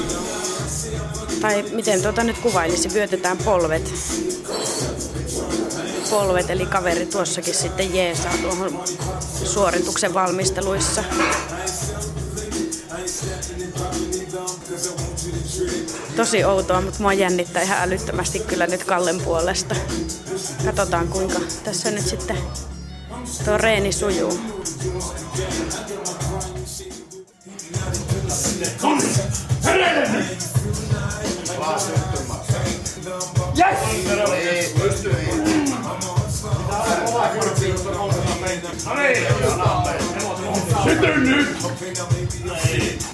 tai 1.40 1.64
miten 1.72 2.02
tuota 2.02 2.24
nyt 2.24 2.38
kuvailisi, 2.38 2.94
vyötetään 2.94 3.38
polvet 3.38 3.92
polvet, 6.10 6.50
eli 6.50 6.66
kaveri 6.66 7.06
tuossakin 7.06 7.54
sitten 7.54 7.94
jeesaa 7.94 8.32
tuohon 8.42 8.84
suorituksen 9.44 10.14
valmisteluissa. 10.14 11.04
Tosi 16.16 16.44
outoa, 16.44 16.80
mutta 16.80 17.00
mua 17.00 17.12
jännittää 17.12 17.62
ihan 17.62 17.78
älyttömästi 17.78 18.40
kyllä 18.40 18.66
nyt 18.66 18.84
Kallen 18.84 19.20
puolesta. 19.20 19.74
Katsotaan 20.64 21.08
kuinka 21.08 21.40
tässä 21.64 21.90
nyt 21.90 22.06
sitten 22.06 22.38
tuo 23.44 23.58
reeni 23.58 23.92
sujuu. 23.92 24.38
Yes! 33.58 35.67
Sitten 40.84 41.22
nyt! 41.22 41.48
Siitä. 42.62 43.04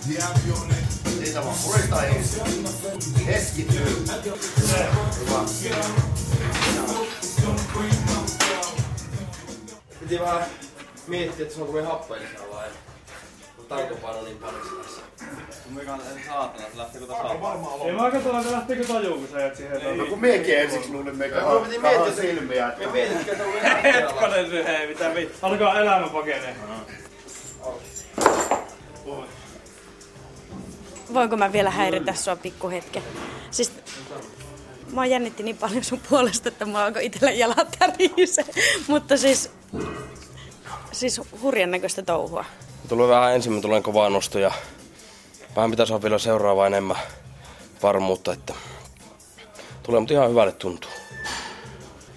Piti 10.00 10.20
vähän 10.20 10.46
miettiä, 11.06 11.42
että 11.42 11.54
se 11.54 11.60
on 11.60 11.66
kovin 11.66 11.86
happeellisia 11.86 12.40
vai? 12.54 12.68
Tankopaino 13.68 14.22
niin 14.22 14.38
paljon 14.38 14.62
tässä. 14.82 15.00
Mikä 15.70 15.92
on 15.92 16.00
saatana, 16.26 16.64
se 16.72 16.78
lähtikö 16.78 17.06
tässä 17.06 17.22
alkaa? 17.22 17.58
Ei 17.84 17.92
mä 17.92 18.10
katsoin, 18.10 18.36
että 18.36 18.52
lähtikö 18.52 18.84
tajuu, 18.84 19.18
kun 19.18 19.28
sä 19.32 19.40
jäät 19.40 19.56
siihen. 19.56 19.98
No 19.98 20.06
kun 20.06 20.20
miekin 20.20 20.58
ensiksi 20.58 20.92
luulin 20.92 21.16
meikä 21.16 21.36
Me 21.36 21.66
piti 21.66 21.78
miettiä 21.78 22.14
silmiä. 22.14 22.72
Me 22.78 22.86
mietitkö, 22.86 23.32
että 23.32 23.44
on 23.44 23.52
Hetkonen 23.92 24.50
se, 24.50 24.64
hei, 24.64 24.86
mitä 24.86 25.14
vittu. 25.14 25.38
Alkaa 25.42 25.80
elämä 25.80 26.08
pakenee. 26.08 26.56
Voinko 31.14 31.36
mä 31.36 31.52
vielä 31.52 31.70
häiritä 31.70 32.14
sua 32.14 32.36
pikkuhetken? 32.36 33.02
Siis 33.50 33.72
mä 34.92 35.06
jännitti 35.06 35.42
niin 35.42 35.56
paljon 35.56 35.84
sun 35.84 36.00
puolesta, 36.10 36.48
että 36.48 36.64
mulla 36.64 36.84
alkoi 36.84 37.06
itsellä 37.06 37.30
jalat 37.30 37.76
tärise. 37.78 38.44
Mutta 38.88 39.16
siis, 39.16 39.50
siis 40.92 41.20
hurjan 41.42 41.70
näköistä 41.70 42.02
touhua. 42.02 42.44
Tulee 42.88 43.08
vähän 43.08 43.34
ensin, 43.34 43.62
tulee 43.62 43.80
kovaa 43.80 44.10
nosto 44.10 44.38
ja 44.38 44.52
vähän 45.56 45.70
pitäisi 45.70 45.92
olla 45.92 46.02
vielä 46.02 46.18
seuraava 46.18 46.66
enemmän 46.66 46.96
varmuutta, 47.82 48.32
että 48.32 48.54
tulee, 49.82 50.00
mutta 50.00 50.14
ihan 50.14 50.30
hyvälle 50.30 50.52
tuntuu. 50.52 50.90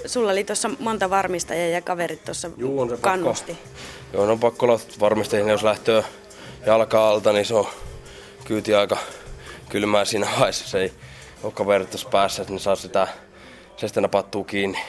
Sulla 0.06 0.32
oli 0.32 0.44
tuossa 0.44 0.70
monta 0.80 1.10
varmistajaa 1.10 1.68
ja 1.68 1.82
kaverit 1.82 2.26
tuossa 2.26 2.50
kannusti. 3.02 3.54
Pakko, 3.54 3.70
joo, 4.14 4.26
no 4.26 4.32
on 4.32 4.40
pakko 4.40 4.66
olla 4.66 4.80
varmistajia, 5.00 5.52
jos 5.52 5.64
lähtee 5.64 6.04
jalka 6.66 7.10
alta, 7.10 7.34
niin 7.34 7.46
se 7.46 7.54
on 7.54 7.68
kyyti 8.46 8.76
aika 8.76 8.98
kylmää 9.70 10.06
siinä 10.06 10.28
vaiheessa. 10.40 10.70
Se 10.70 10.80
ei 10.80 10.94
ole 11.44 11.54
kaverit 11.54 11.90
tuossa 11.90 12.10
päässä, 12.10 12.46
ne 12.50 12.60
saa 12.60 12.76
sitä, 12.76 13.08
se 13.78 13.88
sitten 13.88 14.04
napattuu 14.04 14.44
kiinni. 14.44 14.80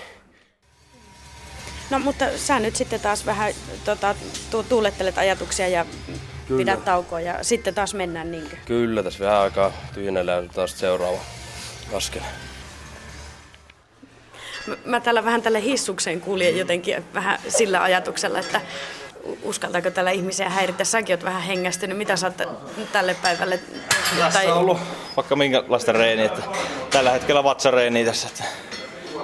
No 1.91 1.99
mutta 1.99 2.25
sä 2.37 2.61
nyt 2.61 2.77
sitten 2.77 3.01
taas 3.01 3.27
vähän 3.27 3.55
tota, 3.85 4.15
tu- 4.51 4.63
tuulettelet 4.63 5.19
ajatuksia 5.19 5.69
ja 5.69 5.87
Kyllä. 6.49 6.59
pidät 6.59 6.85
taukoa 6.85 7.21
ja 7.21 7.45
sitten 7.45 7.75
taas 7.75 7.95
mennään 7.95 8.31
niinkö? 8.31 8.57
Kyllä, 8.65 9.03
tässä 9.03 9.25
vähän 9.25 9.39
aikaa 9.39 9.73
tyhjennellään 9.95 10.49
taas 10.49 10.79
seuraava 10.79 11.19
askel. 11.93 12.23
Mä, 14.67 14.77
mä 14.85 15.01
tällä 15.01 15.25
vähän 15.25 15.43
tälle 15.43 15.63
hissukseen 15.63 16.21
kuljen 16.21 16.59
jotenkin 16.59 17.05
vähän 17.15 17.39
sillä 17.49 17.83
ajatuksella, 17.83 18.39
että 18.39 18.61
uskaltaako 19.43 19.91
tällä 19.91 20.11
ihmisiä 20.11 20.49
häiritä? 20.49 20.85
Säkin 20.85 21.15
oot 21.15 21.25
vähän 21.25 21.43
hengästynyt. 21.43 21.99
Mitä 21.99 22.17
sä 22.17 22.27
oot 22.27 22.49
tälle 22.93 23.17
päivälle? 23.23 23.61
Tässä 24.19 24.39
tai... 24.39 24.47
on 24.47 24.59
ollut 24.59 24.79
vaikka 25.17 25.37
minkälaista 25.37 25.93
reeniä. 25.93 26.25
Että 26.25 26.43
tällä 26.91 27.11
hetkellä 27.11 27.45
vatsareeniä 27.45 28.05
tässä. 28.07 28.29
Että 28.29 28.45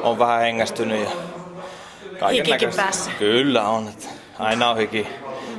on 0.03 0.19
vähän 0.19 0.41
hengästynyt 0.41 1.01
ja 1.01 2.29
Hikikin 2.29 2.75
päässä. 2.77 3.11
Kyllä 3.19 3.69
on. 3.69 3.89
Että 3.89 4.09
aina 4.39 4.71
on 4.71 4.77
hiki, 4.77 5.07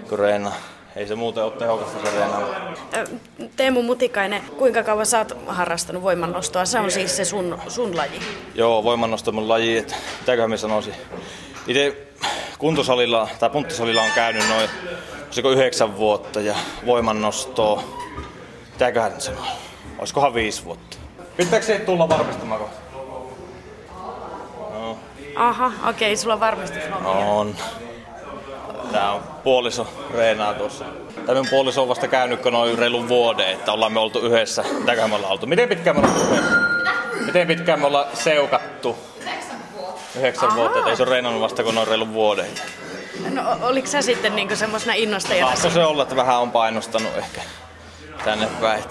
kun 0.09 0.19
reenaa. 0.19 0.55
Ei 0.95 1.07
se 1.07 1.15
muuten 1.15 1.43
ole 1.43 1.51
tehokasta 1.51 2.09
se 2.09 2.15
reenaa. 2.15 2.41
Teemu 3.55 3.83
Mutikainen, 3.83 4.41
kuinka 4.57 4.83
kauan 4.83 5.05
sä 5.05 5.17
oot 5.17 5.37
harrastanut 5.47 6.03
voimannostoa? 6.03 6.65
Se 6.65 6.79
on 6.79 6.91
siis 6.91 7.17
se 7.17 7.25
sun, 7.25 7.57
sun 7.67 7.97
laji. 7.97 8.19
Joo, 8.55 8.83
voimannosto 8.83 9.31
on 9.31 9.35
mun 9.35 9.49
laji. 9.49 9.85
Mitäköhän 10.19 10.49
mä 10.49 10.57
sanoisin. 10.57 10.93
Itse 11.67 12.07
kuntosalilla 12.57 13.27
tai 13.39 13.49
punttisalilla 13.49 14.01
on 14.01 14.11
käynyt 14.15 14.49
noin 14.49 14.69
olisiko 15.35 15.51
yhdeksän 15.51 15.97
vuotta 15.97 16.41
ja 16.41 16.55
voimannostoa, 16.85 17.83
mitäköhän 18.71 19.21
sanoa, 19.21 19.47
olisikohan 19.97 20.33
viisi 20.33 20.65
vuotta. 20.65 20.97
Pitääkö 21.37 21.65
se 21.65 21.79
tulla 21.79 22.09
varmistamaan 22.09 22.61
Aha, 25.35 25.71
okei, 25.89 25.89
okay, 25.89 26.17
sulla 26.17 26.33
on 26.33 26.39
varmasti 26.39 26.79
On. 27.05 27.55
Tää 28.95 29.11
on 29.11 29.23
puoliso 29.43 29.87
reenaa 30.13 30.53
tuossa. 30.53 30.85
Tämä 31.25 31.39
on 31.39 31.47
puoliso 31.49 31.81
on 31.81 31.87
vasta 31.87 32.07
käynyt 32.07 32.45
noin 32.45 32.77
reilun 32.77 33.07
vuoden, 33.07 33.49
että 33.49 33.71
ollaan 33.71 33.91
me 33.93 33.99
oltu 33.99 34.19
yhdessä. 34.19 34.63
Mitäköhän 34.79 35.09
me 35.09 35.15
ollaan 35.15 35.31
oltu? 35.31 35.47
Miten 35.47 35.69
pitkään 35.69 35.95
me 35.95 35.99
ollaan 35.99 36.21
yhdessä? 36.21 36.55
Miten 37.25 37.47
pitkään 37.47 37.79
me 37.79 37.87
ollaan 37.87 38.05
seukattu? 38.13 38.97
Yhdeksän 40.17 40.55
vuotta, 40.55 40.79
että 40.79 40.91
ei 40.91 40.97
se 40.97 41.03
ole 41.03 41.39
vasta 41.39 41.63
kun 41.63 41.77
on 41.77 41.87
reilu 41.87 42.13
vuoden. 42.13 42.45
No 43.29 43.41
oliko 43.61 43.87
sä 43.87 44.01
sitten 44.01 44.35
niinku 44.35 44.55
semmoisena 44.55 44.93
innostajana? 44.93 45.55
Saatko 45.55 45.69
se 45.69 45.85
olla, 45.85 46.03
että 46.03 46.15
vähän 46.15 46.39
on 46.39 46.51
painostanut 46.51 47.17
ehkä 47.17 47.41
tänne 48.25 48.47
päin. 48.61 48.83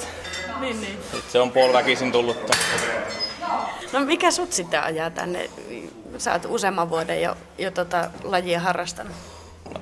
Niin, 0.61 0.81
niin. 0.81 0.99
Sit 1.13 1.31
se 1.31 1.41
on 1.41 1.51
puoliväkisin 1.51 2.13
tullut. 2.13 2.51
No 3.93 4.01
mikä 4.01 4.31
sut 4.31 4.53
sitten 4.53 4.83
ajaa 4.83 5.11
tänne? 5.11 5.51
Sä 6.19 6.33
oot 6.33 6.47
useamman 6.49 6.91
vuoden 6.91 7.23
jo, 7.23 7.37
jo 7.59 7.71
tota 7.71 8.11
lajia 8.25 8.61
harrastanut. 8.61 9.34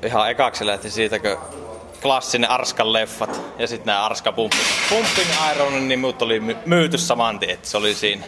Ihan 0.07 0.31
ekaksi 0.31 0.67
lähti 0.67 0.91
siitä, 0.91 1.19
kun 1.19 1.39
klassinen 2.03 2.51
Arskan 2.51 2.93
leffat 2.93 3.41
ja 3.59 3.67
sitten 3.67 3.87
nämä 3.87 4.05
Arska 4.07 4.33
Pumping, 4.33 4.63
Pumping 4.89 5.29
Iron, 5.55 5.89
niin 5.89 6.01
mut 6.01 6.23
oli 6.23 6.41
my- 6.41 6.57
myyty 6.67 6.99
saman 6.99 7.39
tien, 7.39 7.51
että 7.51 7.69
se 7.69 7.77
oli 7.77 7.95
siinä. 7.95 8.25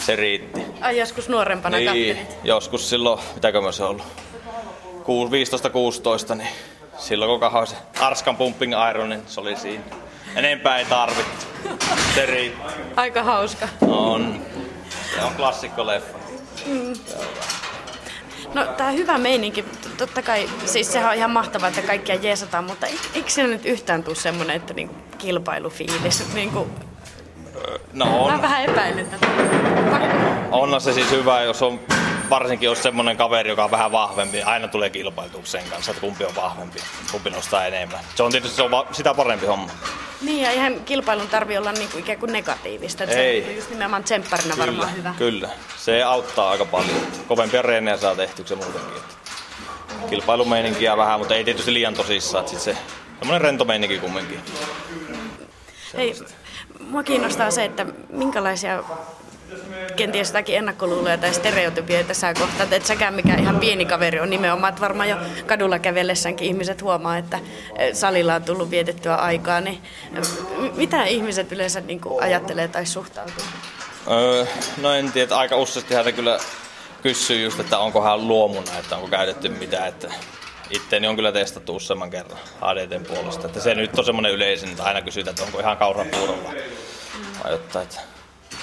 Se 0.00 0.16
riitti. 0.16 0.60
Ai 0.80 0.98
joskus 0.98 1.28
nuorempana 1.28 1.76
Niin, 1.76 2.16
kattelit. 2.16 2.36
joskus 2.44 2.90
silloin, 2.90 3.20
mitäkö 3.34 3.60
mä 3.60 3.72
se 3.72 3.84
ollut, 3.84 4.02
15-16, 6.30 6.34
niin 6.34 6.48
silloin 6.98 7.28
kun 7.30 7.40
kahoin 7.40 7.66
se 7.66 7.76
Arskan 8.00 8.36
Pumping 8.36 8.72
Iron, 8.90 9.08
niin 9.08 9.22
se 9.26 9.40
oli 9.40 9.56
siinä. 9.56 9.84
Enempää 10.36 10.78
ei 10.78 10.84
tarvittu. 10.84 11.44
Se 12.14 12.26
riitti. 12.26 12.72
Aika 12.96 13.22
hauska. 13.22 13.68
On. 13.80 14.40
Se 15.14 15.24
on 15.24 15.34
klassikko 15.34 15.86
leffa. 15.86 16.18
No 18.54 18.64
tää 18.66 18.90
hyvä 18.90 19.18
meininki, 19.18 19.64
totta 19.96 20.22
kai, 20.22 20.48
siis 20.64 20.92
sehän 20.92 21.10
on 21.10 21.16
ihan 21.16 21.30
mahtavaa, 21.30 21.68
että 21.68 21.82
kaikkia 21.82 22.14
jeesataan, 22.14 22.64
mutta 22.64 22.86
ei- 22.86 22.98
eikö 23.14 23.30
siinä 23.30 23.48
nyt 23.48 23.66
yhtään 23.66 24.02
tule 24.04 24.14
semmonen, 24.16 24.56
että 24.56 24.74
niinku 24.74 24.94
kilpailufiilis, 25.18 26.34
niinku, 26.34 26.68
No 27.92 28.04
mä 28.06 28.10
on. 28.34 28.42
vähän 28.42 28.64
epäilen 28.64 29.06
tätä. 29.06 29.26
Pakko. 29.90 30.16
Onhan 30.52 30.80
se 30.80 30.92
siis 30.92 31.10
hyvä, 31.10 31.40
jos 31.42 31.62
on 31.62 31.80
varsinkin 32.34 32.66
jos 32.66 32.82
semmonen 32.82 33.16
kaveri, 33.16 33.50
joka 33.50 33.64
on 33.64 33.70
vähän 33.70 33.92
vahvempi, 33.92 34.42
aina 34.42 34.68
tulee 34.68 34.90
kilpailtua 34.90 35.40
sen 35.44 35.64
kanssa, 35.70 35.90
että 35.90 36.00
kumpi 36.00 36.24
on 36.24 36.36
vahvempi, 36.36 36.78
kumpi 37.12 37.30
nostaa 37.30 37.66
enemmän. 37.66 38.00
Se 38.14 38.22
on 38.22 38.32
tietysti 38.32 38.56
se 38.56 38.62
on 38.62 38.70
va- 38.70 38.86
sitä 38.92 39.14
parempi 39.14 39.46
homma. 39.46 39.70
Niin, 40.22 40.42
ja 40.42 40.50
eihän 40.50 40.80
kilpailun 40.84 41.28
tarvi 41.28 41.58
olla 41.58 41.72
niinku 41.72 41.98
ikään 41.98 42.18
kuin 42.18 42.32
negatiivista. 42.32 43.04
että 43.04 43.16
Ei. 43.16 43.42
Se 43.42 43.48
on 43.48 43.56
just 43.56 43.70
nimenomaan 43.70 44.04
tsempparina 44.04 44.58
varmaan 44.58 44.96
hyvä. 44.96 45.14
Kyllä, 45.18 45.48
se 45.76 46.02
auttaa 46.02 46.50
aika 46.50 46.64
paljon. 46.64 46.96
Kovempia 47.28 47.62
reenejä 47.62 47.96
saa 47.96 48.16
tehtyä 48.16 48.46
se 48.46 48.54
muutenkin. 48.54 48.96
Että 48.96 50.08
kilpailumeininkiä 50.10 50.96
vähän, 50.96 51.18
mutta 51.18 51.34
ei 51.34 51.44
tietysti 51.44 51.72
liian 51.74 51.94
tosissaan. 51.94 52.40
Että 52.44 52.50
sit 52.50 52.60
se 52.60 52.76
semmoinen 53.18 53.40
rento 53.40 53.64
meininki 53.64 53.98
kumminkin. 53.98 54.40
Hei, 55.96 56.14
mua 56.80 57.02
kiinnostaa 57.02 57.50
se, 57.50 57.64
että 57.64 57.86
minkälaisia 58.10 58.84
kenties 59.96 60.28
jotakin 60.28 60.56
ennakkoluuloja 60.56 61.18
tai 61.18 61.34
stereotypioita 61.34 62.14
sä 62.14 62.34
kohtaat, 62.34 62.72
että 62.72 62.88
säkään 62.88 63.14
mikä 63.14 63.34
ihan 63.34 63.60
pieni 63.60 63.84
kaveri 63.84 64.20
on 64.20 64.30
nimenomaan, 64.30 64.68
että 64.68 64.80
varmaan 64.80 65.08
jo 65.08 65.16
kadulla 65.46 65.78
kävellessäänkin 65.78 66.48
ihmiset 66.48 66.82
huomaa, 66.82 67.18
että 67.18 67.38
eh, 67.78 67.94
salilla 67.94 68.34
on 68.34 68.42
tullut 68.42 68.70
vietettyä 68.70 69.14
aikaa, 69.14 69.60
niin 69.60 69.82
eh, 70.14 70.72
mitä 70.76 71.04
ihmiset 71.04 71.52
yleensä 71.52 71.80
niin 71.80 72.00
ajattelee 72.20 72.68
tai 72.68 72.86
suhtautuu? 72.86 73.44
Öö, 74.10 74.46
no 74.82 74.94
en 74.94 75.12
tiedä, 75.12 75.36
aika 75.36 75.56
useasti 75.56 75.94
hän 75.94 76.14
kyllä 76.14 76.38
kysyy 77.02 77.44
just, 77.44 77.60
että 77.60 77.78
onkohan 77.78 78.28
luomuna, 78.28 78.78
että 78.78 78.96
onko 78.96 79.08
käytetty 79.08 79.48
mitä, 79.48 79.86
että 79.86 80.08
itteeni 80.70 81.06
on 81.06 81.16
kyllä 81.16 81.32
testattu 81.32 81.76
useamman 81.76 82.10
kerran 82.10 82.38
ADTn 82.60 83.06
puolesta. 83.06 83.46
Että 83.46 83.60
se 83.60 83.74
nyt 83.74 83.98
on 83.98 84.04
semmoinen 84.04 84.32
yleisin, 84.32 84.68
että 84.68 84.82
aina 84.82 85.02
kysytään, 85.02 85.32
että 85.32 85.44
onko 85.44 85.60
ihan 85.60 85.76
kaurapuurolla 85.76 86.54
vai 87.44 87.52
jotain. 87.52 87.84
Että 87.84 88.00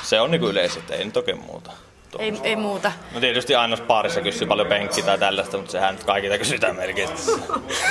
se 0.04 0.22
on 0.22 0.32
niinku 0.32 0.48
yleisin, 0.50 0.80
että 0.80 0.96
ei 0.96 1.06
nyt 1.06 1.18
oikein 1.18 1.42
muuta. 1.46 1.72
Ei, 2.20 2.34
ei 2.44 2.56
muuta. 2.56 2.92
No 3.14 3.20
tietysti 3.20 3.56
aina 3.56 3.78
baarissa 3.78 4.22
kysyy 4.22 4.48
paljon 4.48 4.68
penkki 4.68 5.02
tai 5.02 5.18
tällaista, 5.18 5.58
mutta 5.58 5.72
sehän 5.72 5.96
nyt 5.96 6.04
kaikilta 6.04 6.38
kysytään 6.38 6.76
melkein. 6.76 7.10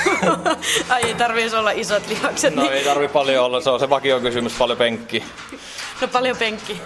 Ai 0.89 1.01
ei 1.03 1.13
tarvitsisi 1.13 1.55
olla 1.55 1.71
isot 1.71 2.07
lihakset. 2.07 2.55
No 2.55 2.61
niin- 2.61 2.73
ei 2.73 2.83
tarvi 2.83 3.07
paljon 3.07 3.45
olla, 3.45 3.61
se 3.61 3.69
on 3.69 3.79
se 3.79 3.89
vakio 3.89 4.19
kysymys, 4.19 4.53
paljon 4.57 4.77
penkki. 4.77 5.23
no 6.01 6.07
paljon 6.07 6.37
penkki. 6.37 6.81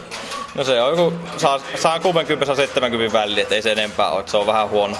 No 0.55 0.63
se 0.63 0.81
on 0.81 0.89
joku, 0.99 1.13
saa, 1.37 1.59
saa 1.75 1.99
60 1.99 2.55
70 2.55 3.17
väliin, 3.19 3.39
että 3.39 3.55
ei 3.55 3.61
se 3.61 3.71
enempää 3.71 4.09
ole, 4.09 4.19
että 4.19 4.31
se 4.31 4.37
on 4.37 4.47
vähän 4.47 4.69
huono. 4.69 4.97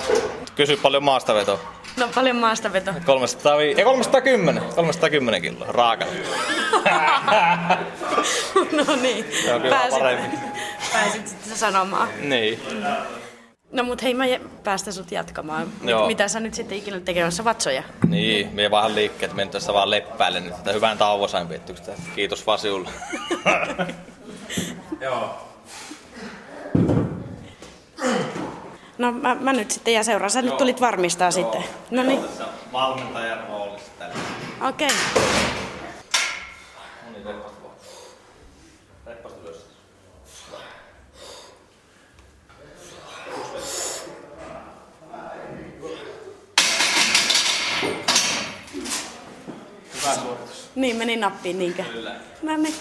Kysy 0.56 0.78
paljon 0.78 1.04
maastavetoa. 1.04 1.75
No 2.00 2.10
paljon 2.16 2.36
maastaveto. 2.36 2.92
300, 3.06 3.58
vi- 3.58 3.74
ei 3.78 3.84
310, 3.84 4.64
310 4.76 5.42
kiloa, 5.42 5.66
raaka. 5.68 6.06
no 8.72 8.96
niin, 9.02 9.26
pääsit, 9.70 10.00
pääsit 10.94 11.28
sitten 11.28 11.58
sanomaan. 11.58 12.08
niin. 12.22 12.60
No 13.72 13.84
mut 13.84 14.04
hei, 14.04 14.14
mä 14.14 14.24
päästä 14.64 14.92
sut 14.92 15.12
jatkamaan. 15.12 15.68
Joo. 15.84 16.08
mitä 16.08 16.28
sä 16.28 16.40
nyt 16.40 16.54
sitten 16.54 16.78
ikinä 16.78 17.00
tekemässä 17.00 17.44
vatsoja? 17.44 17.84
Niin, 18.08 18.50
me 18.54 18.72
vaan 18.72 18.96
liikkeet, 18.96 19.34
menen 19.34 19.50
tässä 19.50 19.74
vaan 19.74 19.90
leppäille 19.90 20.40
nyt, 20.40 20.54
hyvän 20.74 20.98
tauon 20.98 21.30
sain 21.30 21.48
piettyksi. 21.48 21.84
Kiitos 22.16 22.48
vaan 22.48 22.60
sinulle. 22.60 22.90
Joo. 25.02 25.55
No 28.98 29.12
mä, 29.12 29.36
mä 29.36 29.54
nyt 29.54 29.72
sitten 29.72 29.94
ja 29.94 30.04
seuraan. 30.04 30.32
Sä 30.32 30.42
nyt 30.42 30.58
tulit 30.58 30.82
varmistaa 30.82 31.32
sitten. 31.32 31.64
No 31.92 32.04
niin, 32.04 32.20
valmentajan 32.72 33.48
roolissa 33.48 33.92
tällä. 34.00 34.16
okei. 34.70 34.88
Okay. 34.88 35.24
No 37.06 37.12
niin, 37.12 37.26
vaan. 37.26 37.56
Ylös. 39.44 39.66
Hyvä 49.94 50.16
suoritus. 50.16 50.70
Niin, 50.76 50.96
meni 50.96 51.16
nappiin 51.16 51.60
niinkö? 51.60 51.84
Kyllä. 51.84 52.16
No 52.42 52.58
niin. 52.58 52.76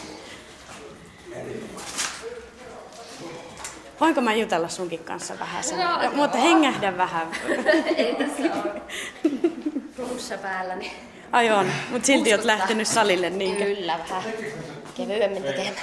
Voinko 4.00 4.20
mä 4.20 4.34
jutella 4.34 4.68
sunkin 4.68 4.98
kanssa 5.04 5.34
vähän 5.40 5.64
sen? 5.64 5.78
No, 5.78 5.98
mutta 6.14 6.38
hengähdä 6.38 6.96
vähän. 6.96 7.26
Ei 7.96 8.14
tässä 8.14 8.42
ole 10.32 10.38
päällä, 10.42 10.74
niin 10.76 10.92
Ai 11.32 11.50
on, 11.50 11.66
mutta 11.90 12.06
silti 12.06 12.32
oot 12.34 12.44
lähtenyt 12.44 12.88
salille 12.88 13.30
niinkö? 13.30 13.64
kyllä 13.64 13.98
vähän 14.08 14.22
kevyemmin 14.96 15.42
tekemään. 15.42 15.74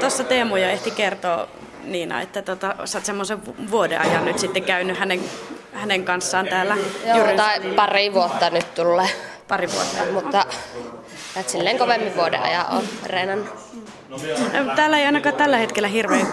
Tuossa 0.00 0.24
Teemu 0.24 0.56
jo 0.56 0.68
ehti 0.68 0.90
kertoa 0.90 1.48
Niina, 1.84 2.20
että 2.20 2.42
tota, 2.42 2.74
sä 2.84 2.98
oot 2.98 3.04
semmoisen 3.04 3.46
vu- 3.46 3.56
vuoden 3.70 4.00
ajan 4.00 4.24
nyt 4.24 4.38
sitten 4.38 4.62
käynyt 4.64 4.98
hänen, 4.98 5.20
hänen 5.72 6.04
kanssaan 6.04 6.48
täällä 6.48 6.76
Joo, 7.06 7.16
Jyryn- 7.16 7.36
tai 7.36 7.60
pari 7.60 8.12
vuotta 8.14 8.50
nyt 8.50 8.74
tulee, 8.74 9.08
pari 9.48 9.68
vuotta. 9.72 10.12
mutta 10.12 10.46
et 11.36 11.48
silleen 11.48 11.78
kovemmin 11.78 12.16
vuoden 12.16 12.42
ajan 12.42 12.66
on 12.70 12.82
reenannut. 13.06 13.48
Täällä 14.76 14.98
ei 14.98 15.06
ainakaan 15.06 15.34
tällä 15.34 15.56
hetkellä 15.56 15.88
hirveän 15.88 16.26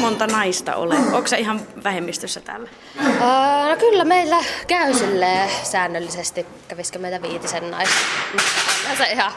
monta 0.00 0.26
naista 0.26 0.74
ole. 0.74 0.94
Onko 0.94 1.26
se 1.26 1.38
ihan 1.38 1.60
vähemmistössä 1.84 2.40
täällä? 2.40 2.68
Uh, 2.98 3.68
no 3.68 3.76
kyllä 3.78 4.04
meillä 4.04 4.36
käy 4.66 4.94
silleen 4.94 5.50
säännöllisesti, 5.62 6.46
kävisikö 6.68 6.98
meitä 6.98 7.22
viitisen 7.22 7.70
naista. 7.70 7.96
Se 8.98 9.12
ihan 9.12 9.32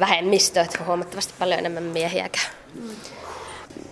vähemmistö, 0.00 0.60
että 0.60 0.84
huomattavasti 0.84 1.34
paljon 1.38 1.58
enemmän 1.58 1.82
miehiä 1.82 2.28
käy. 2.28 2.44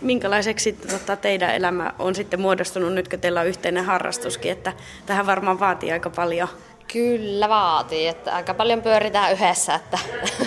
Minkälaiseksi 0.00 0.72
tota, 0.72 1.16
teidän 1.16 1.54
elämä 1.54 1.92
on 1.98 2.14
sitten 2.14 2.40
muodostunut 2.40 2.92
nyt, 2.92 3.08
kun 3.08 3.20
teillä 3.20 3.40
on 3.40 3.46
yhteinen 3.46 3.84
harrastuskin, 3.84 4.52
että 4.52 4.72
tähän 5.06 5.26
varmaan 5.26 5.60
vaatii 5.60 5.92
aika 5.92 6.10
paljon. 6.10 6.48
Kyllä 6.92 7.48
vaatii, 7.48 8.06
että 8.06 8.34
aika 8.34 8.54
paljon 8.54 8.82
pyöritään 8.82 9.32
yhdessä, 9.32 9.74
että 9.74 9.98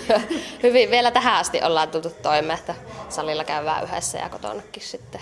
hyvin 0.63 0.91
vielä 0.91 1.11
tähän 1.11 1.35
asti 1.35 1.61
ollaan 1.63 1.89
tultu 1.89 2.09
toimeen, 2.09 2.59
että 2.59 2.75
salilla 3.09 3.43
käydään 3.43 3.83
yhdessä 3.83 4.17
ja 4.17 4.29
kotonakin 4.29 4.83
sitten 4.83 5.21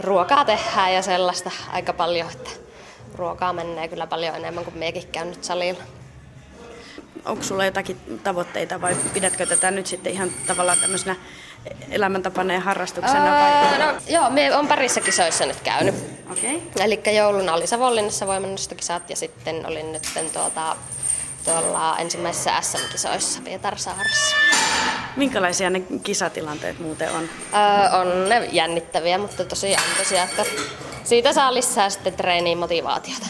ruokaa 0.00 0.44
tehdään 0.44 0.94
ja 0.94 1.02
sellaista 1.02 1.50
aika 1.72 1.92
paljon, 1.92 2.30
että 2.30 2.50
ruokaa 3.14 3.52
menee 3.52 3.88
kyllä 3.88 4.06
paljon 4.06 4.34
enemmän 4.34 4.64
kuin 4.64 4.78
miekin 4.78 5.08
käyn 5.12 5.30
nyt 5.30 5.44
salilla. 5.44 5.82
Onko 7.24 7.42
sulla 7.42 7.64
jotakin 7.64 8.20
tavoitteita 8.24 8.80
vai 8.80 8.96
pidätkö 9.14 9.46
tätä 9.46 9.70
nyt 9.70 9.86
sitten 9.86 10.12
ihan 10.12 10.30
tavallaan 10.46 10.78
tämmöisenä 10.78 11.16
elämäntapana 11.90 12.54
ja 12.54 12.60
harrastuksena? 12.60 13.24
Vai? 13.24 13.52
Öö, 13.52 13.86
no, 13.86 14.00
joo, 14.08 14.30
me 14.30 14.56
on 14.56 14.68
parissa 14.68 15.00
kisoissa 15.00 15.46
nyt 15.46 15.60
käynyt. 15.60 15.94
Okei. 16.32 16.62
Eli 16.80 17.00
jouluna 17.16 17.54
oli 17.54 17.66
Savonlinnassa 17.66 18.26
voimannostokisat 18.26 19.10
ja 19.10 19.16
sitten 19.16 19.66
olin 19.66 19.92
nyt 19.92 20.02
tuota, 20.32 20.76
tuolla 21.44 21.98
ensimmäisissä 21.98 22.60
SM-kisoissa 22.60 23.40
Pietarsaaressa. 23.44 24.36
Minkälaisia 25.16 25.70
ne 25.70 25.82
kisatilanteet 26.02 26.78
muuten 26.78 27.10
on? 27.12 27.22
Öö, 27.22 28.00
on 28.00 28.28
ne 28.28 28.48
jännittäviä, 28.52 29.18
mutta 29.18 29.44
tosiaan 29.44 29.84
tosiaan, 29.98 30.28
että 30.28 30.44
siitä 31.04 31.32
saa 31.32 31.54
lisää 31.54 31.90
sitten 31.90 32.12
treeniin 32.14 32.58
motivaatiota 32.58 33.26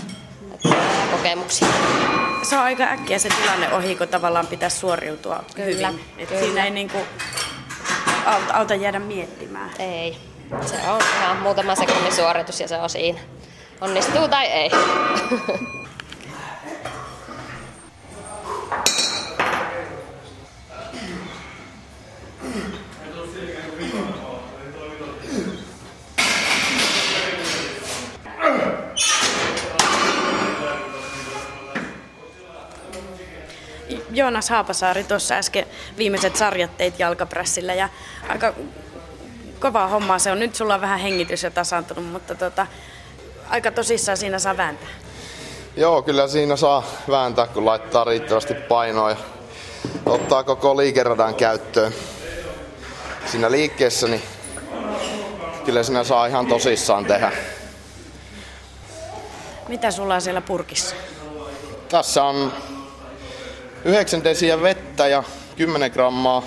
ja 0.65 1.07
kokemuksia. 1.17 1.69
Se 2.43 2.57
on 2.57 2.63
aika 2.63 2.85
äkkiä 2.85 3.19
se 3.19 3.29
tilanne 3.29 3.73
ohi, 3.73 3.97
kun 3.97 4.09
tavallaan 4.09 4.47
pitäisi 4.47 4.77
suoriutua 4.79 5.45
Kyllä, 5.55 5.89
hyvin. 5.89 6.05
Et 6.19 6.29
kyllä. 6.29 6.41
Siinä 6.41 6.65
ei 6.65 6.71
niinku 6.71 6.99
auta, 8.27 8.55
auta 8.55 8.75
jäädä 8.75 8.99
miettimään. 8.99 9.71
Ei. 9.79 10.19
Se 10.67 10.77
on 10.91 11.01
ihan 11.23 11.37
muutama 11.37 11.75
sekunnin 11.75 12.13
suoritus 12.13 12.61
ja 12.61 12.69
se 12.69 12.77
on 12.77 12.91
siinä. 12.91 13.21
Onnistuu 13.81 14.29
tai 14.29 14.47
ei. 14.47 14.71
Joonas 34.11 34.51
Haapasaari 34.51 35.05
tuossa 35.05 35.35
äsken 35.35 35.67
viimeiset 35.99 36.37
sarjat 36.37 36.77
teit 36.77 36.99
jalkaprässillä 36.99 37.75
ja 37.75 37.89
aika 38.29 38.55
kovaa 39.61 39.89
hommaa 39.89 40.19
se 40.19 40.33
on. 40.33 40.41
Nyt 40.41 40.55
sulla 40.55 40.75
on 40.75 40.81
vähän 40.81 41.01
hengitys 41.01 41.43
jo 41.43 41.51
tasaantunut, 41.51 42.13
mutta 42.13 42.35
tota, 42.35 42.67
aika 43.49 43.71
tosissaan 43.71 44.17
siinä 44.17 44.39
saa 44.39 44.57
vääntää. 44.57 44.89
Joo, 45.77 46.03
kyllä 46.03 46.29
siinä 46.29 46.57
saa 46.57 46.85
vääntää, 47.11 47.47
kun 47.47 47.67
laittaa 47.67 48.05
riittävästi 48.05 48.55
painoa 48.55 49.11
ja 49.11 49.17
ottaa 50.07 50.45
koko 50.45 50.77
liikeradan 50.77 51.35
käyttöön. 51.35 51.95
Siinä 53.27 53.51
liikkeessä, 53.51 54.09
niin 54.09 54.23
kyllä 55.65 55.83
siinä 55.83 56.05
saa 56.05 56.27
ihan 56.27 56.47
tosissaan 56.47 57.05
tehdä. 57.05 57.33
Mitä 59.69 59.91
sulla 59.91 60.15
on 60.15 60.21
siellä 60.21 60.41
purkissa? 60.41 60.95
Tässä 61.89 62.25
on 62.25 62.53
9 63.85 64.25
desiä 64.25 64.63
vettä 64.63 65.09
ja 65.09 65.23
10 65.57 65.91
grammaa 65.91 66.43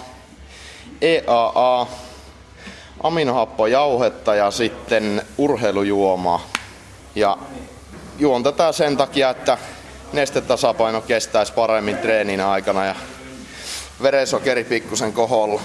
EAA, 1.02 1.88
aminohappojauhetta 3.04 4.36
ja 4.36 4.52
sitten 4.52 5.22
urheilujuomaa. 5.38 6.48
Ja 7.16 7.38
juon 8.20 8.44
tätä 8.44 8.72
sen 8.72 8.98
takia, 8.98 9.30
että 9.30 9.58
nestetasapaino 10.14 11.02
kestäisi 11.02 11.54
paremmin 11.54 11.98
treenin 11.98 12.42
aikana 12.42 12.86
ja 12.86 12.96
verensokeri 14.02 14.64
pikkusen 14.64 15.14
koholla. 15.14 15.62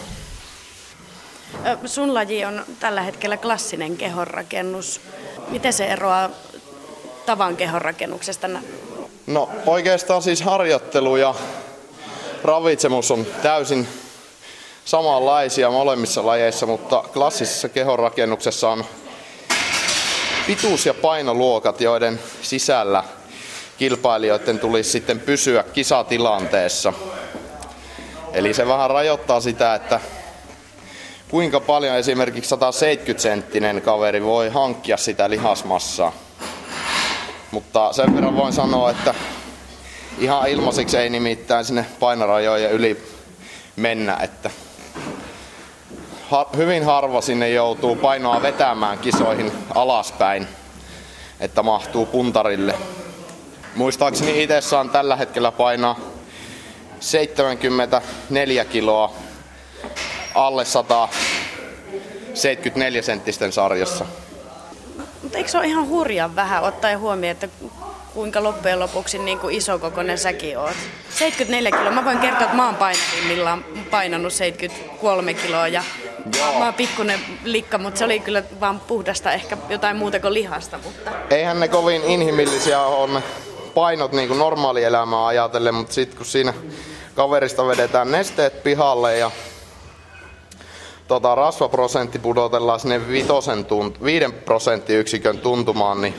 Sun 1.85 2.15
laji 2.15 2.45
on 2.45 2.65
tällä 2.81 3.03
hetkellä 3.03 3.37
klassinen 3.37 3.97
kehonrakennus. 3.97 5.01
Miten 5.49 5.73
se 5.73 5.87
eroaa 5.87 6.31
tavan 7.27 7.57
kehonrakennuksesta? 7.57 8.49
No 9.29 9.49
oikeastaan 9.67 10.23
siis 10.23 10.43
harjoittelu 10.43 11.17
ja 11.17 11.35
ravitsemus 12.45 13.11
on 13.11 13.27
täysin 13.43 13.89
samanlaisia 14.85 15.71
molemmissa 15.71 16.27
lajeissa, 16.27 16.67
mutta 16.67 17.05
klassisessa 17.13 17.69
kehonrakennuksessa 17.69 18.71
on 18.71 18.85
pituus- 20.47 20.87
ja 20.87 20.95
painoluokat, 20.95 21.81
joiden 21.81 22.21
sisällä 22.43 23.05
kilpailijoiden 23.79 24.59
tulisi 24.59 24.91
sitten 24.91 25.21
pysyä 25.21 25.65
kisatilanteessa. 25.73 26.93
Eli 28.33 28.55
se 28.55 28.69
vähän 28.69 28.91
rajoittaa 28.91 29.41
sitä, 29.41 29.75
että 29.75 30.01
kuinka 31.31 31.61
paljon 31.61 31.97
esimerkiksi 31.97 32.55
170-senttinen 32.55 33.81
kaveri 33.81 34.25
voi 34.25 34.49
hankkia 34.49 34.97
sitä 34.97 35.31
lihasmassaa. 35.31 36.13
Mutta 37.51 37.93
sen 37.93 38.15
verran 38.15 38.37
voin 38.37 38.53
sanoa, 38.53 38.91
että 38.91 39.15
ihan 40.19 40.49
ilmaiseksi 40.49 40.97
ei 40.97 41.11
nimittäin 41.11 41.65
sinne 41.65 41.87
painorajojen 42.01 42.73
yli 42.73 43.03
mennä, 43.77 44.19
että 44.23 44.51
ha- 46.31 46.49
hyvin 46.57 46.85
harva 46.85 47.21
sinne 47.21 47.51
joutuu 47.51 47.97
painoa 47.97 48.43
vetämään 48.43 48.99
kisoihin 48.99 49.53
alaspäin, 49.75 50.49
että 51.41 51.63
mahtuu 51.63 52.07
puntarille. 52.07 52.75
Muistaakseni 53.75 54.43
itse 54.43 54.61
saan 54.61 54.91
tällä 54.91 55.17
hetkellä 55.17 55.53
painaa 55.53 55.97
74 57.01 58.65
kiloa 58.65 59.13
alle 60.35 60.65
174 60.65 63.03
senttisten 63.03 63.53
sarjassa. 63.53 64.07
Mutta 65.29 65.39
eikö 65.39 65.51
se 65.51 65.59
ole 65.59 65.67
ihan 65.67 65.89
hurjan 65.89 66.37
vähän 66.37 66.63
ottaen 66.63 67.01
huomioon, 67.01 67.33
että 67.33 67.49
kuinka 68.15 68.43
loppujen 68.43 68.81
lopuksi 68.81 69.19
niin 69.19 69.39
kuin 69.39 69.55
isokokoinen 69.55 70.19
säkin 70.19 70.59
oot? 70.59 70.77
74 71.11 71.71
kiloa. 71.71 71.91
Mä 71.91 72.05
voin 72.05 72.19
kertoa, 72.19 72.45
että 72.45 72.57
mä 72.57 72.67
oon 72.67 72.75
painavimmillaan 72.75 73.65
painanut 73.91 74.33
73 74.33 75.35
kiloa 75.35 75.69
ja 75.69 75.85
Joo. 76.39 76.59
mä 76.59 76.65
oon 76.65 76.75
pikkunen 76.75 77.21
likka, 77.45 77.79
mutta 77.79 77.99
se 77.99 78.05
oli 78.05 78.21
kyllä 78.21 78.43
vaan 78.61 78.81
puhdasta 78.81 79.33
ehkä 79.33 79.57
jotain 79.69 79.97
muuta 79.97 80.21
kuin 80.21 80.35
lihasta. 80.35 80.79
Mutta 80.85 81.11
Eihän 81.31 81.61
ne 81.61 81.69
kovin 81.69 82.05
inhimillisiä 82.05 82.79
ne 83.13 83.23
painot 83.75 84.13
niin 84.13 84.29
kuin 84.29 84.39
normaalielämää 84.39 85.27
ajatellen, 85.27 85.75
mutta 85.75 85.95
sitten 85.95 86.17
kun 86.17 86.27
siinä 86.27 86.55
kaverista 87.15 87.67
vedetään 87.67 88.13
nesteet 88.13 88.63
pihalle 88.63 89.19
ja 89.19 89.31
tota, 91.09 91.35
rasvaprosentti 91.35 92.19
pudotellaan 92.19 92.81
sinne 92.81 93.09
vitosen 93.09 93.67
tunt- 93.67 94.05
5 94.05 94.33
prosenttiyksikön 94.45 95.39
tuntumaan, 95.39 96.01
niin 96.01 96.15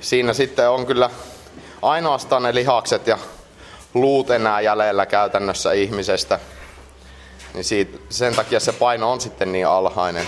siinä 0.00 0.32
sitten 0.32 0.70
on 0.70 0.86
kyllä 0.86 1.10
ainoastaan 1.82 2.42
ne 2.42 2.54
lihakset 2.54 3.06
ja 3.06 3.18
luut 3.94 4.30
enää 4.30 4.60
jäljellä 4.60 5.06
käytännössä 5.06 5.72
ihmisestä. 5.72 6.40
Niin 7.54 7.64
siitä, 7.64 7.98
sen 8.10 8.34
takia 8.34 8.60
se 8.60 8.72
paino 8.72 9.12
on 9.12 9.20
sitten 9.20 9.52
niin 9.52 9.66
alhainen. 9.66 10.26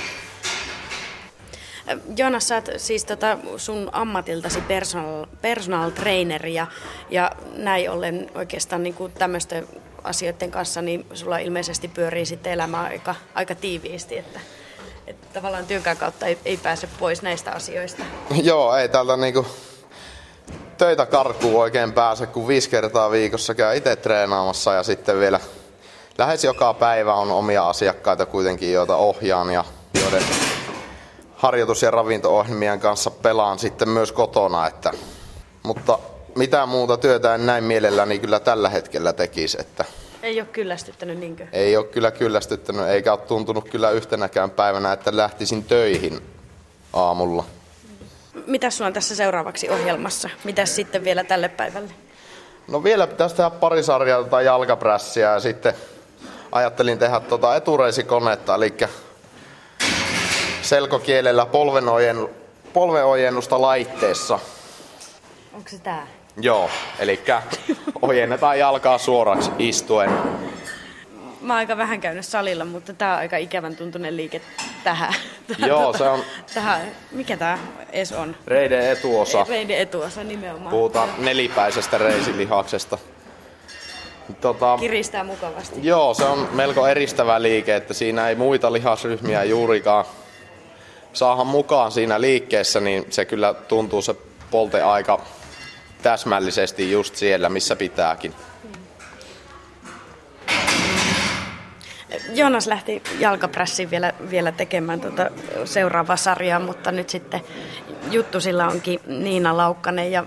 Ö, 1.91 1.99
Joonas, 2.17 2.49
sä 2.49 2.55
oot 2.55 2.69
siis 2.77 3.05
tota 3.05 3.39
sun 3.57 3.91
ammatiltasi 3.93 4.61
personal, 4.61 5.27
personal 5.43 5.91
trainer 5.91 6.47
ja, 6.47 6.67
ja 7.11 7.31
näin 7.57 7.91
ollen 7.91 8.31
oikeastaan 8.35 8.83
niin 8.83 8.95
kuin 8.95 9.13
tämmöisten 9.13 9.69
asioiden 10.05 10.51
kanssa, 10.51 10.83
niin 10.83 11.07
sulla 11.15 11.39
ilmeisesti 11.39 11.89
pyörii 11.89 12.27
sitten 12.27 12.53
elämä 12.53 12.83
aika, 12.83 13.15
aika 13.35 13.55
tiiviisti, 13.55 14.19
että, 14.19 14.41
että 15.07 15.27
tavallaan 15.35 15.67
työnkään 15.67 15.97
kautta 15.97 16.27
ei, 16.27 16.39
ei 16.45 16.57
pääse 16.57 16.89
pois 16.99 17.23
näistä 17.23 17.53
asioista. 17.53 18.05
Joo, 18.43 18.77
ei 18.77 18.89
täältä 18.89 19.17
niinku 19.17 19.47
töitä 20.79 21.07
karkuun 21.07 21.61
oikein 21.63 21.93
pääse, 21.93 22.27
kun 22.27 22.49
viisi 22.49 22.71
kertaa 22.71 23.11
viikossa 23.11 23.55
käy 23.55 23.77
itse 23.77 23.97
treenaamassa 23.97 24.73
ja 24.73 24.83
sitten 24.83 25.21
vielä 25.21 25.41
lähes 26.19 26.45
joka 26.45 26.75
päivä 26.75 27.15
on 27.15 27.31
omia 27.31 27.69
asiakkaita 27.69 28.27
kuitenkin, 28.27 28.73
joita 28.73 28.97
ohjaan 28.97 29.51
ja 29.51 29.65
joiden 30.01 30.23
harjoitus- 31.37 31.83
ja 31.83 31.91
ravinto-ohjelmien 31.91 32.81
kanssa 32.81 33.11
pelaan 33.11 33.59
sitten 33.59 33.89
myös 33.89 34.13
kotona. 34.13 34.67
Että, 34.67 34.93
mutta 35.63 35.99
mitään 36.37 36.69
muuta 36.69 36.97
työtä 36.97 37.35
en 37.35 37.47
näin 37.47 37.65
mielelläni 37.65 38.19
kyllä 38.19 38.41
tällä 38.41 38.69
hetkellä 38.69 39.13
tekisi, 39.13 39.57
että 39.61 39.85
Ei 40.23 40.41
ole 40.41 40.49
kyllästyttänyt 40.53 41.19
niinkö? 41.19 41.47
ei 41.53 41.77
ole 41.77 41.85
kyllä 41.87 42.11
kyllästyttänyt 42.11 42.87
eikä 42.89 43.13
ole 43.13 43.21
tuntunut 43.21 43.69
kyllä 43.69 43.91
yhtenäkään 43.91 44.51
päivänä, 44.51 44.93
että 44.93 45.17
lähtisin 45.17 45.65
töihin 45.65 46.21
aamulla. 46.93 47.45
Mitä 48.47 48.71
sulla 48.71 48.87
on 48.87 48.93
tässä 48.93 49.15
seuraavaksi 49.17 49.69
ohjelmassa? 49.71 50.31
Mitäs 50.45 50.77
sitten 50.77 51.05
vielä 51.05 51.25
tälle 51.25 51.49
päivälle? 51.49 51.91
No 52.69 52.85
vielä 52.85 53.07
pitäisi 53.07 53.35
tehdä 53.37 53.51
pari 53.51 53.83
sarjaa 53.83 54.23
tota 54.23 54.43
jalkaprässiä 54.43 55.33
ja 55.33 55.41
sitten 55.41 55.75
ajattelin 56.53 56.99
tehdä 56.99 57.21
tota 57.21 57.57
etureisikonetta, 57.57 58.55
eli 58.55 58.75
selkokielellä 60.63 61.47
polvenojen, 61.47 62.29
polvenojennusta 62.73 63.61
laitteessa. 63.61 64.39
Onko 65.55 65.69
se 65.69 65.79
tää? 65.79 66.07
Joo, 66.41 66.71
eli 66.99 67.21
ojennetaan 68.03 68.59
jalkaa 68.59 68.99
suoraksi 68.99 69.51
istuen. 69.59 70.11
Mä 71.41 71.53
oon 71.53 71.59
aika 71.59 71.77
vähän 71.77 72.01
käynyt 72.01 72.25
salilla, 72.27 72.65
mutta 72.65 72.93
tää 72.93 73.13
on 73.13 73.19
aika 73.19 73.37
ikävän 73.37 73.77
tuntunen 73.77 74.17
liike 74.17 74.41
tähän. 74.85 75.15
Joo, 75.69 75.93
se 75.93 76.05
on- 76.05 76.23
Tähän. 76.55 76.81
Mikä 77.13 77.37
tää 77.37 77.59
edes 77.93 78.13
on? 78.13 78.37
Reiden 78.47 78.91
etuosa. 78.91 79.47
Reiden 79.49 79.79
etuosa 79.79 80.25
nimenomaan. 80.25 80.71
Puhutaan 80.71 81.09
nelipäisestä 81.19 81.99
reisilihaksesta. 81.99 82.99
Tota, 84.41 84.77
Kiristää 84.81 85.25
mukavasti. 85.25 85.81
Joo, 85.83 86.15
se 86.15 86.25
on 86.25 86.49
melko 86.53 86.87
eristävä 86.87 87.43
liike, 87.43 87.77
että 87.77 87.95
siinä 87.95 88.29
ei 88.29 88.35
muita 88.35 88.73
lihasryhmiä 88.73 89.45
juurikaan 89.45 90.05
saada 91.13 91.45
mukaan 91.45 91.93
siinä 91.93 92.21
liikkeessä, 92.21 92.81
niin 92.81 93.07
se 93.11 93.25
kyllä 93.25 93.55
tuntuu 93.55 94.03
se 94.03 94.15
polte 94.51 94.83
aika 94.83 95.21
täsmällisesti 96.05 96.93
just 96.93 97.17
siellä, 97.17 97.49
missä 97.49 97.77
pitääkin. 97.77 98.35
Joonas 102.35 102.67
lähti 102.67 103.03
jalkaprässiin 103.19 103.91
vielä, 103.91 104.13
vielä 104.31 104.53
tekemään 104.53 105.01
tuota 105.01 105.31
seuraavaa 105.65 106.17
sarjaa, 106.17 106.61
mutta 106.61 106.93
nyt 106.93 107.11
sitten 107.11 107.41
juttu 108.11 108.41
sillä 108.41 108.69
onkin 108.69 109.01
Niina 109.07 109.57
Laukkanen 109.57 110.13
ja 110.13 110.25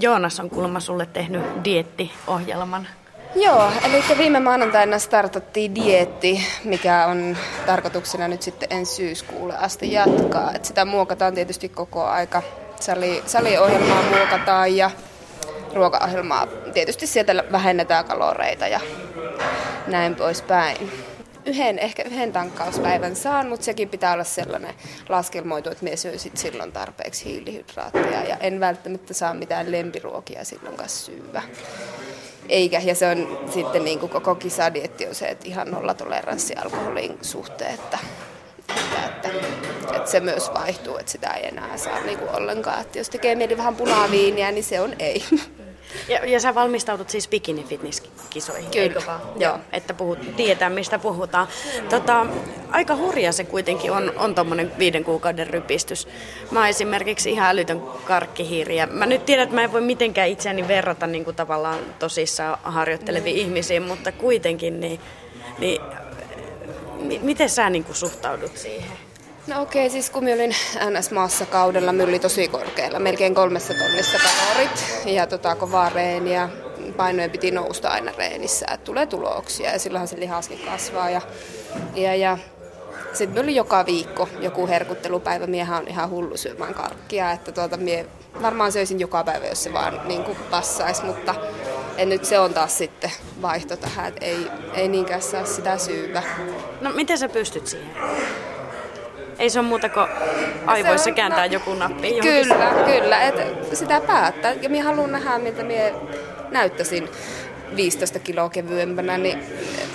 Joonas 0.00 0.40
on 0.40 0.50
kuulemma 0.50 0.80
sulle 0.80 1.06
tehnyt 1.06 1.42
diettiohjelman. 1.64 2.88
Joo, 3.34 3.70
eli 3.84 4.04
viime 4.18 4.40
maanantaina 4.40 4.98
startattiin 4.98 5.74
dietti, 5.74 6.46
mikä 6.64 7.06
on 7.06 7.36
tarkoituksena 7.66 8.28
nyt 8.28 8.42
sitten 8.42 8.68
ensi 8.72 8.94
syyskuulle 8.94 9.56
asti 9.56 9.92
jatkaa. 9.92 10.52
Et 10.52 10.64
sitä 10.64 10.84
muokataan 10.84 11.34
tietysti 11.34 11.68
koko 11.68 12.04
aika. 12.04 12.42
Sali, 12.80 13.22
saliohjelmaa 13.26 14.02
muokataan 14.02 14.76
ja 14.76 14.90
ruokaohjelmaa. 15.76 16.46
Tietysti 16.74 17.06
sieltä 17.06 17.44
vähennetään 17.52 18.04
kaloreita 18.04 18.68
ja 18.68 18.80
näin 19.86 20.14
poispäin. 20.14 20.92
Yhden, 21.46 21.78
ehkä 21.78 22.02
yhden 22.02 22.32
tankkauspäivän 22.32 23.16
saan, 23.16 23.48
mutta 23.48 23.64
sekin 23.64 23.88
pitää 23.88 24.12
olla 24.12 24.24
sellainen 24.24 24.74
laskelmoitu, 25.08 25.70
että 25.70 25.84
minä 25.84 25.96
syön 25.96 26.18
sit 26.18 26.36
silloin 26.36 26.72
tarpeeksi 26.72 27.24
hiilihydraatteja 27.24 28.22
ja 28.22 28.36
en 28.36 28.60
välttämättä 28.60 29.14
saa 29.14 29.34
mitään 29.34 29.72
lempiruokia 29.72 30.44
silloin 30.44 30.76
kanssa 30.76 31.06
syyä. 31.06 31.42
Eikä, 32.48 32.80
ja 32.84 32.94
se 32.94 33.10
on 33.10 33.48
sitten 33.50 33.84
niin 33.84 33.98
kuin 33.98 34.10
koko 34.10 34.34
kisadietti 34.34 35.06
on 35.06 35.14
se, 35.14 35.26
että 35.26 35.48
ihan 35.48 35.70
nolla 35.70 35.94
toleranssi 35.94 36.54
alkoholin 36.54 37.18
suhteen, 37.22 37.74
että, 37.74 37.98
että, 38.68 39.06
että, 39.06 39.28
että, 39.96 40.10
se 40.10 40.20
myös 40.20 40.50
vaihtuu, 40.54 40.96
että 40.96 41.12
sitä 41.12 41.30
ei 41.30 41.48
enää 41.48 41.76
saa 41.76 42.00
niin 42.00 42.18
kuin 42.18 42.30
ollenkaan. 42.30 42.80
Että 42.80 42.98
jos 42.98 43.10
tekee 43.10 43.34
mieli 43.34 43.56
vähän 43.56 43.76
punaviiniä, 43.76 44.52
niin 44.52 44.64
se 44.64 44.80
on 44.80 44.94
ei. 44.98 45.24
Ja, 46.08 46.24
ja 46.26 46.40
sä 46.40 46.54
valmistaudut 46.54 47.10
siis 47.10 47.28
bikini 47.28 47.64
fitness 47.64 48.02
kisoihin, 48.30 48.70
Kyllä. 48.70 49.06
vaan? 49.06 49.20
Joo. 49.36 49.58
Että 49.72 49.94
puhut, 49.94 50.36
tietää 50.36 50.70
mistä 50.70 50.98
puhutaan. 50.98 51.48
Tota, 51.88 52.26
aika 52.70 52.96
hurja 52.96 53.32
se 53.32 53.44
kuitenkin 53.44 53.92
on, 53.92 54.12
on 54.16 54.34
tuommoinen 54.34 54.72
viiden 54.78 55.04
kuukauden 55.04 55.46
rypistys. 55.46 56.08
Mä 56.50 56.58
oon 56.58 56.68
esimerkiksi 56.68 57.30
ihan 57.30 57.48
älytön 57.50 57.80
karkkihiiri. 58.04 58.76
Ja 58.76 58.86
mä 58.86 59.06
nyt 59.06 59.26
tiedän, 59.26 59.42
että 59.42 59.54
mä 59.54 59.62
en 59.64 59.72
voi 59.72 59.80
mitenkään 59.80 60.28
itseäni 60.28 60.68
verrata 60.68 61.06
niin 61.06 61.24
kuin 61.24 61.36
tavallaan 61.36 61.78
tosissaan 61.98 62.58
harjoitteleviin 62.62 63.36
ihmisiin, 63.36 63.82
mutta 63.82 64.12
kuitenkin 64.12 64.80
niin, 64.80 65.00
niin 65.58 65.80
m- 67.00 67.24
miten 67.26 67.50
sä 67.50 67.70
niin 67.70 67.84
kuin 67.84 67.96
suhtaudut 67.96 68.56
siihen? 68.56 69.05
No 69.46 69.62
okei, 69.62 69.90
siis 69.90 70.10
kun 70.10 70.24
olin 70.24 70.54
NS-maassa 70.90 71.46
kaudella, 71.46 71.92
mä 71.92 72.02
oli 72.02 72.18
tosi 72.18 72.48
korkealla, 72.48 72.98
melkein 72.98 73.34
kolmessa 73.34 73.74
tonnissa 73.74 74.18
kalorit 74.18 74.84
ja 75.04 75.26
tota, 75.26 75.54
kovaa 75.54 75.88
reeniä. 75.88 76.48
Painojen 76.96 77.30
piti 77.30 77.50
nousta 77.50 77.88
aina 77.88 78.12
reenissä, 78.18 78.66
että 78.72 78.84
tulee 78.84 79.06
tuloksia 79.06 79.72
ja 79.72 79.78
silloinhan 79.78 80.08
se 80.08 80.20
lihaskin 80.20 80.58
kasvaa. 80.58 81.10
Ja, 81.10 81.20
ja, 81.94 82.14
ja 82.14 82.38
sitten 83.12 83.42
oli 83.44 83.54
joka 83.54 83.86
viikko 83.86 84.28
joku 84.40 84.66
herkuttelupäivä. 84.66 85.46
Miehän 85.46 85.82
on 85.82 85.88
ihan 85.88 86.10
hullu 86.10 86.36
syömään 86.36 86.74
karkkia, 86.74 87.32
että 87.32 87.52
tuota, 87.52 87.76
mie 87.76 88.06
varmaan 88.42 88.72
söisin 88.72 89.00
joka 89.00 89.24
päivä, 89.24 89.46
jos 89.46 89.62
se 89.64 89.72
vaan 89.72 90.00
niin 90.04 90.24
kuin 90.24 90.38
passaisi, 90.50 91.04
mutta 91.04 91.34
en 91.96 92.08
nyt 92.08 92.24
se 92.24 92.38
on 92.38 92.54
taas 92.54 92.78
sitten 92.78 93.12
vaihto 93.42 93.76
tähän, 93.76 94.08
että 94.08 94.24
ei, 94.24 94.48
ei 94.74 94.88
niinkään 94.88 95.22
saa 95.22 95.44
sitä 95.44 95.78
syyä. 95.78 96.22
No 96.80 96.92
miten 96.92 97.18
sä 97.18 97.28
pystyt 97.28 97.66
siihen? 97.66 97.96
Ei 99.38 99.50
se 99.50 99.58
ole 99.58 99.68
muuta 99.68 99.88
kuin 99.88 100.06
aivoissa 100.66 101.10
on- 101.10 101.14
kääntää 101.16 101.46
no, 101.46 101.52
joku 101.52 101.74
nappi. 101.74 102.08
johonkin 102.16 102.32
Kyllä, 102.48 102.72
kyllä. 102.86 103.22
että 103.22 103.76
sitä 103.76 104.00
päättää. 104.00 104.52
Ja 104.52 104.68
minä 104.68 104.84
haluan 104.84 105.12
nähdä, 105.12 105.38
miltä 105.38 105.62
minä 105.62 105.90
näyttäisin 106.50 107.08
15 107.76 108.18
kiloa 108.18 108.48
kevyempänä, 108.48 109.18
niin 109.18 109.38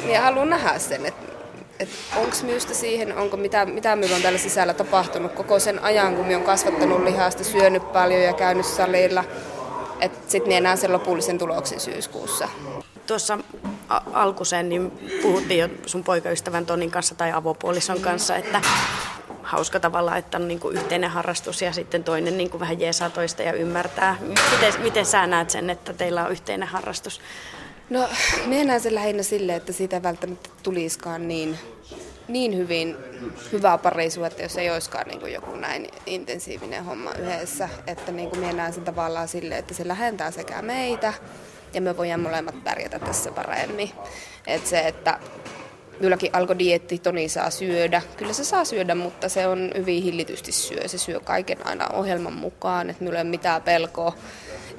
minä 0.05 0.21
haluan 0.21 0.49
nähdä 0.49 0.79
sen, 0.79 1.05
että 1.05 1.31
että 1.79 1.95
onko 2.15 2.35
myystä 2.43 2.73
siihen, 2.73 3.17
onko 3.17 3.37
mitä, 3.37 3.65
mitä 3.65 3.95
minulla 3.95 4.15
on 4.15 4.21
täällä 4.21 4.39
sisällä 4.39 4.73
tapahtunut 4.73 5.31
koko 5.31 5.59
sen 5.59 5.83
ajan, 5.83 6.15
kun 6.15 6.25
minä 6.25 6.37
olen 6.37 6.45
kasvattanut 6.45 7.03
lihasta, 7.03 7.43
syönyt 7.43 7.93
paljon 7.93 8.21
ja 8.21 8.33
käynyt 8.33 8.65
salilla. 8.65 9.23
Että 10.01 10.31
sitten 10.31 10.47
minä 10.47 10.59
näen 10.61 10.77
sen 10.77 10.91
lopullisen 10.93 11.37
tuloksen 11.37 11.79
syyskuussa. 11.79 12.49
Tuossa 13.07 13.37
alkuseen 14.13 14.69
niin 14.69 14.91
puhuttiin 15.21 15.59
jo 15.59 15.69
sun 15.85 16.03
poikaystävän 16.03 16.65
Tonin 16.65 16.91
kanssa 16.91 17.15
tai 17.15 17.31
avopuolison 17.31 17.99
kanssa, 17.99 18.35
että 18.35 18.61
hauska 19.43 19.79
tavalla, 19.79 20.17
että 20.17 20.37
on 20.37 20.47
niin 20.47 20.59
kuin 20.59 20.77
yhteinen 20.77 21.09
harrastus 21.09 21.61
ja 21.61 21.73
sitten 21.73 22.03
toinen 22.03 22.37
niin 22.37 22.49
kuin 22.49 22.59
vähän 22.59 22.79
jeesaa 22.79 23.09
toista 23.09 23.43
ja 23.43 23.53
ymmärtää. 23.53 24.17
Miten, 24.21 24.81
miten 24.81 25.05
sä 25.05 25.27
näet 25.27 25.49
sen, 25.49 25.69
että 25.69 25.93
teillä 25.93 26.25
on 26.25 26.31
yhteinen 26.31 26.67
harrastus? 26.67 27.21
No, 27.89 28.09
minä 28.45 28.63
näen 28.63 28.81
sen 28.81 28.95
lähinnä 28.95 29.23
sille, 29.23 29.55
että 29.55 29.73
siitä 29.73 30.03
välttämättä 30.03 30.49
tulisikaan 30.63 31.27
niin, 31.27 31.59
niin 32.27 32.57
hyvin 32.57 32.97
hyvää 33.51 33.77
parisuutta, 33.77 34.41
jos 34.41 34.57
ei 34.57 34.71
olisikaan 34.71 35.07
niin 35.07 35.19
kuin 35.19 35.33
joku 35.33 35.55
näin 35.55 35.87
intensiivinen 36.05 36.85
homma 36.85 37.13
yhdessä. 37.13 37.69
Että 37.87 38.11
niin 38.11 38.29
kuin 38.29 38.39
minä 38.39 38.53
näen 38.53 38.73
sen 38.73 38.83
tavallaan 38.83 39.27
sille, 39.27 39.57
että 39.57 39.73
se 39.73 39.87
lähentää 39.87 40.31
sekä 40.31 40.61
meitä 40.61 41.13
ja 41.73 41.81
me 41.81 41.97
voidaan 41.97 42.19
molemmat 42.19 42.63
pärjätä 42.63 42.99
tässä 42.99 43.31
paremmin. 43.31 43.91
Että 44.47 44.69
se, 44.69 44.79
että 44.79 45.19
Minullakin 46.01 46.29
alkoi 46.33 46.59
dietti, 46.59 46.99
Toni 46.99 47.29
saa 47.29 47.49
syödä. 47.49 48.01
Kyllä 48.17 48.33
se 48.33 48.43
saa 48.43 48.65
syödä, 48.65 48.95
mutta 48.95 49.29
se 49.29 49.47
on 49.47 49.71
hyvin 49.77 50.03
hillitysti 50.03 50.51
syö. 50.51 50.87
Se 50.87 50.97
syö 50.97 51.19
kaiken 51.19 51.67
aina 51.67 51.87
ohjelman 51.87 52.33
mukaan, 52.33 52.89
että 52.89 53.03
minulla 53.03 53.19
ei 53.19 53.23
ole 53.23 53.29
mitään 53.29 53.61
pelkoa, 53.61 54.15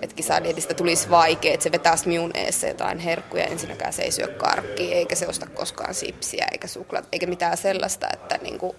että 0.03 0.17
kisadietistä 0.17 0.75
tulisi 0.75 1.11
vaikea, 1.11 1.55
että 1.55 1.65
se 1.65 1.73
vetäisi 1.73 2.09
minun 2.09 2.31
eessä 2.35 2.69
jotain 2.69 2.99
herkkuja. 2.99 3.45
Ensinnäkään 3.45 3.93
se 3.93 4.03
ei 4.03 4.13
syö 4.13 4.29
karkkia, 4.29 4.95
eikä 4.95 5.15
se 5.15 5.27
osta 5.27 5.47
koskaan 5.47 5.95
sipsiä, 5.95 6.47
eikä 6.53 6.67
suklaat, 6.67 7.09
eikä 7.13 7.27
mitään 7.27 7.57
sellaista, 7.57 8.09
että 8.13 8.39
niinku, 8.43 8.77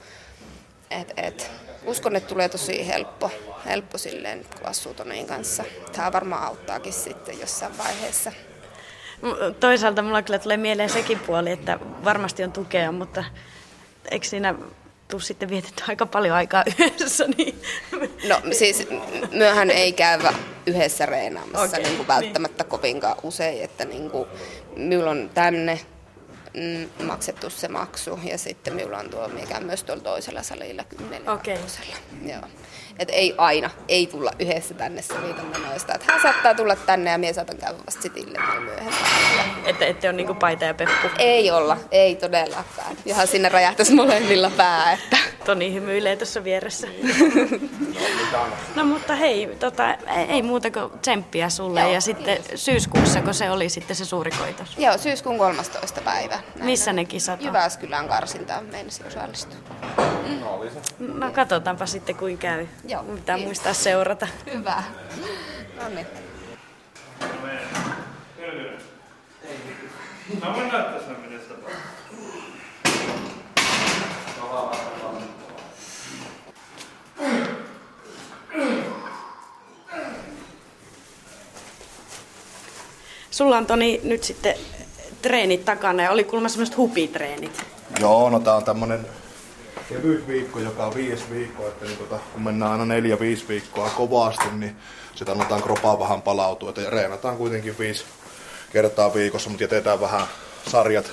et, 0.91 1.13
et, 1.17 1.51
uskon, 1.86 2.15
että 2.15 2.29
tulee 2.29 2.49
tosi 2.49 2.88
helppo, 2.88 3.32
helppo 3.65 3.97
silleen, 3.97 4.45
kun 4.58 4.67
asuu 4.67 4.93
Tonin 4.93 5.27
kanssa. 5.27 5.63
Tämä 5.91 6.12
varmaan 6.12 6.43
auttaakin 6.43 6.93
sitten 6.93 7.39
jossain 7.39 7.77
vaiheessa. 7.77 8.32
Toisaalta 9.59 10.01
mulla 10.01 10.21
kyllä 10.21 10.39
tulee 10.39 10.57
mieleen 10.57 10.89
sekin 10.89 11.19
puoli, 11.19 11.51
että 11.51 11.79
varmasti 12.03 12.43
on 12.43 12.51
tukea, 12.51 12.91
mutta 12.91 13.23
eikö 14.12 14.27
siinä 14.27 14.55
tuu 15.07 15.19
sitten 15.19 15.49
vietetty 15.49 15.83
aika 15.88 16.05
paljon 16.05 16.36
aikaa 16.36 16.63
yhdessä? 16.79 17.25
Niin... 17.38 17.62
No 18.29 18.41
siis 18.51 18.88
myöhän 19.31 19.69
ei 19.69 19.93
käydä 19.93 20.33
yhdessä 20.65 21.05
reenaamassa 21.05 21.77
okay, 21.77 21.83
niin 21.83 21.97
kuin 21.97 22.07
välttämättä 22.07 22.63
kovinkaan 22.63 23.17
usein, 23.23 23.63
että 23.63 23.86
niin 23.86 24.12
kuin, 24.12 24.29
minulla 24.75 25.12
on 25.12 25.29
tänne 25.33 25.79
mm, 26.53 27.05
maksettu 27.05 27.49
se 27.49 27.67
maksu 27.67 28.19
ja 28.23 28.38
sitten 28.38 28.73
minulla 28.73 28.97
on 28.97 29.09
tuo, 29.09 29.27
mikä 29.27 29.59
myös 29.59 29.83
tuolla 29.83 30.03
toisella 30.03 30.43
salilla 30.43 30.83
kymmenen 30.83 31.29
Okei. 31.29 31.57
Joo. 32.25 32.41
Et 32.99 33.10
ei 33.12 33.36
aina, 33.38 33.69
ei 33.88 34.08
tulla 34.08 34.32
yhdessä 34.39 34.73
tänne 34.73 35.01
sovitamme 35.01 35.58
noista. 35.58 35.93
Et 35.95 36.03
hän 36.03 36.21
saattaa 36.21 36.53
tulla 36.56 36.75
tänne 36.75 37.12
ja 37.12 37.17
minä 37.17 37.34
saatan 37.34 37.58
käydä 37.58 37.77
vasta 37.86 38.01
sitille 38.01 38.39
myöhemmin. 38.60 38.93
Että 39.65 39.86
ette 39.86 40.08
ole 40.10 40.17
niinku 40.17 40.34
paita 40.34 40.65
ja 40.65 40.73
peppu. 40.73 41.08
Ei 41.19 41.51
olla, 41.51 41.77
ei 41.91 42.15
todellakaan. 42.15 42.97
Johan 43.06 43.27
sinne 43.27 43.49
räjähtäisi 43.49 43.93
molemmilla 43.93 44.51
pää, 44.58 44.91
että 44.93 45.17
Toni 45.45 45.73
hymyilee 45.73 46.15
tuossa 46.15 46.43
vieressä. 46.43 46.88
No 48.75 48.86
mutta 48.86 49.15
hei, 49.15 49.49
tota, 49.60 49.93
ei- 50.29 50.41
muuta 50.41 50.71
kuin 50.71 50.99
tsemppiä 51.01 51.49
sulle 51.49 51.79
Joo, 51.79 51.91
ja 51.93 52.01
sitten 52.01 52.38
syyskuussa, 52.56 53.02
kun 53.21 53.34
se 53.34 53.52
oli 53.52 53.69
sitten 53.69 53.95
se 53.95 54.06
suuri 54.06 54.32
koitos. 54.32 54.78
joo, 54.78 54.97
syyskuun 54.97 55.38
13. 55.38 56.02
päivä. 56.02 56.36
Näin 56.36 56.65
Missä 56.65 56.91
on. 56.91 56.95
ne 56.95 57.06
kisat 57.06 57.39
on? 57.39 57.45
Jyväskylän 57.45 58.08
karsintaan 58.08 58.65
meinasi 58.65 59.04
osallistua. 59.08 59.58
No 60.99 61.32
katsotaanpa 61.32 61.86
sitten 61.86 62.15
kuin 62.15 62.38
käy. 62.38 62.67
Joo, 62.88 63.04
Pitää 63.04 63.36
kiitos. 63.36 63.45
muistaa 63.47 63.73
seurata. 63.73 64.28
Hyvä. 64.54 64.84
No 65.82 65.89
niin. 65.89 66.08
Mä 70.41 70.54
voin 70.56 70.67
näyttää 70.71 70.99
sen, 70.99 71.19
miten 71.19 71.39
sitä 71.41 71.54
Sulla 83.34 83.58
on 83.58 83.65
Toni 83.65 84.02
nyt 84.04 84.24
sitten 84.24 84.56
treenit 85.22 85.65
takana 85.65 86.04
ja 86.04 86.12
oli 86.12 86.24
kuulemma 86.24 86.50
semmoiset 86.50 86.78
hupitreenit. 86.78 87.65
Joo, 88.00 88.30
no 88.30 88.39
tää 88.39 88.56
on 88.56 88.63
tämmönen 88.63 89.08
kevyt 89.89 90.28
viikko, 90.28 90.60
joka 90.60 90.86
on 90.86 90.96
viisi 90.96 91.24
viikkoa, 91.32 91.67
että 91.67 91.86
niin 91.86 91.98
tota, 91.98 92.19
kun 92.34 92.41
mennään 92.41 92.72
aina 92.72 92.86
neljä, 92.86 93.19
viisi 93.19 93.48
viikkoa 93.48 93.89
kovasti, 93.89 94.46
niin 94.58 94.76
sitä 95.15 95.32
annetaan 95.32 95.63
kropaa 95.63 96.00
vähän 96.00 96.22
palautua, 96.22 96.69
että 96.69 96.89
reenataan 96.89 97.38
kuitenkin 97.38 97.80
viisi 97.80 98.04
kertaa 98.72 99.13
viikossa, 99.13 99.50
mutta 99.50 99.63
jätetään 99.63 100.02
vähän 100.02 100.28
sarjat 100.72 101.12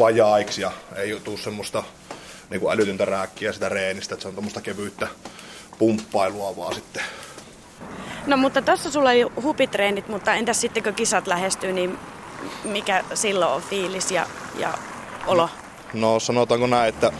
vajaiksi 0.00 0.62
ja 0.62 0.72
ei 0.96 1.20
tule 1.24 1.38
semmoista 1.38 1.82
niin 2.50 2.70
älytyntä 2.70 3.04
rääkkiä 3.04 3.52
sitä 3.52 3.68
reenistä, 3.68 4.14
että 4.14 4.22
se 4.22 4.28
on 4.28 4.34
tuommoista 4.34 4.60
kevyyttä 4.60 5.08
pumppailua 5.78 6.56
vaan 6.56 6.74
sitten. 6.74 7.02
No 8.26 8.36
mutta 8.36 8.62
tuossa 8.62 8.90
sulla 8.90 9.10
oli 9.10 9.22
hupitreenit, 9.42 10.08
mutta 10.08 10.34
entäs 10.34 10.60
sitten 10.60 10.82
kun 10.82 10.94
kisat 10.94 11.26
lähestyy, 11.26 11.72
niin 11.72 11.98
mikä 12.64 13.04
silloin 13.14 13.52
on 13.52 13.62
fiilis 13.62 14.10
ja, 14.10 14.26
ja 14.58 14.74
olo? 15.26 15.50
No 15.92 16.20
sanotaanko 16.20 16.66
näin, 16.66 16.88
että 16.88 17.12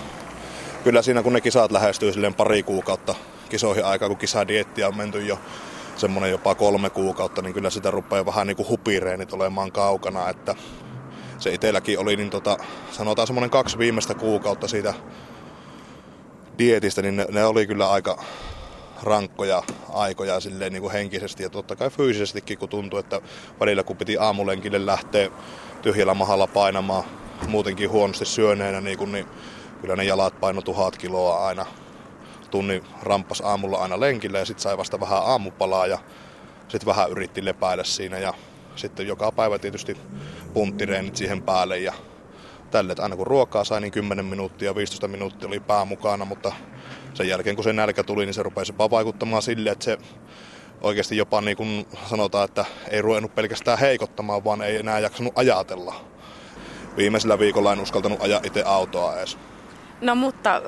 kyllä 0.85 1.03
siinä 1.03 1.23
kun 1.23 1.33
ne 1.33 1.41
kisat 1.41 1.73
lähestyy 1.73 2.13
silleen 2.13 2.35
pari 2.35 2.63
kuukautta 2.63 3.15
kisoihin 3.49 3.85
aikaa, 3.85 4.09
kun 4.09 4.19
kisadiettiä 4.19 4.89
on 4.89 4.97
menty 4.97 5.23
jo 5.27 5.39
semmoinen 5.97 6.31
jopa 6.31 6.55
kolme 6.55 6.91
kuukautta, 6.91 7.43
niin 7.43 7.55
kyllä 7.55 7.71
sitä 7.71 7.91
rupeaa 7.91 8.27
vähän 8.27 8.47
niin 8.47 8.57
kuin 8.57 8.69
hupireenit 8.69 9.33
olemaan 9.33 9.73
kaukana, 9.73 10.29
että 10.29 10.55
se 11.39 11.55
itselläkin 11.55 11.99
oli, 11.99 12.17
niin 12.17 12.31
tota, 12.31 12.57
sanotaan 12.91 13.27
semmoinen 13.27 13.51
kaksi 13.51 13.79
viimeistä 13.79 14.15
kuukautta 14.15 14.69
siitä 14.69 14.95
dietistä, 16.59 17.03
niin 17.03 17.17
ne, 17.17 17.27
ne 17.31 17.45
oli 17.45 17.67
kyllä 17.67 17.91
aika 17.91 18.25
rankkoja 19.03 19.63
aikoja 19.93 20.41
silleen 20.41 20.73
niin 20.73 20.83
kuin 20.83 20.93
henkisesti. 20.93 21.43
Ja 21.43 21.51
totta 21.51 21.77
kai 21.77 21.91
fyysisestikin, 21.91 22.59
kun 22.59 22.69
tuntui, 22.69 23.01
että 23.01 23.21
välillä 23.61 23.83
kun 23.83 23.97
piti 23.97 24.19
aamulenkille 24.19 24.87
lähteä 24.87 25.31
tyhjällä 25.83 26.15
mahalla 26.15 26.47
painamaan 26.47 27.05
muutenkin 27.49 27.91
huonosti 27.91 28.25
syöneenä, 28.25 28.81
niin, 28.81 28.99
kuin, 28.99 29.13
niin 29.13 29.27
kyllä 29.81 29.97
ne 29.97 30.05
jalat 30.05 30.41
paino 30.41 30.63
tuhat 30.63 30.99
kiloa 30.99 31.47
aina. 31.47 31.67
Tunnin 32.51 32.85
rampas 33.03 33.41
aamulla 33.41 33.79
aina 33.79 34.01
lenkille 34.01 34.39
ja 34.39 34.45
sitten 34.45 34.63
sai 34.63 34.79
vasta 34.79 35.01
vähän 35.01 35.23
aamupalaa 35.23 35.87
ja 35.87 35.99
sitten 36.69 36.87
vähän 36.87 37.11
yritti 37.11 37.45
lepäillä 37.45 37.85
siinä. 37.85 38.19
Ja 38.19 38.35
sitten 38.77 39.07
joka 39.07 39.33
päivä 39.33 39.59
tietysti 39.59 39.97
punttireenit 40.55 41.17
siihen 41.17 41.43
päälle 41.43 41.79
ja 41.79 41.93
tälle, 42.71 42.93
että 42.93 43.03
aina 43.03 43.17
kun 43.17 43.27
ruokaa 43.27 43.65
sai, 43.65 43.81
niin 43.81 43.93
10 43.93 44.25
minuuttia, 44.25 44.75
15 44.75 45.09
minuuttia 45.09 45.49
oli 45.49 45.61
pää 45.61 45.85
mukana, 45.85 46.25
mutta 46.25 46.53
sen 47.15 47.29
jälkeen 47.29 47.57
kun 47.57 47.65
se 47.65 47.73
nälkä 47.73 48.03
tuli, 48.03 48.27
niin 48.27 48.35
se 48.35 48.43
rupesi 48.43 48.73
jopa 48.73 48.91
vaikuttamaan 48.91 49.43
sille, 49.43 49.71
että 49.71 49.85
se 49.85 49.99
oikeasti 50.81 51.17
jopa 51.17 51.41
niin 51.41 51.57
kuin 51.57 51.87
sanotaan, 52.07 52.45
että 52.45 52.65
ei 52.91 53.03
ruvennut 53.03 53.35
pelkästään 53.35 53.79
heikottamaan, 53.79 54.45
vaan 54.45 54.63
ei 54.63 54.77
enää 54.77 54.99
jaksanut 54.99 55.33
ajatella. 55.37 55.95
Viimeisellä 56.97 57.39
viikolla 57.39 57.73
en 57.73 57.81
uskaltanut 57.81 58.23
ajaa 58.23 58.41
itse 58.45 58.63
autoa 58.63 59.17
edes. 59.17 59.39
No 60.01 60.15
mutta 60.15 60.63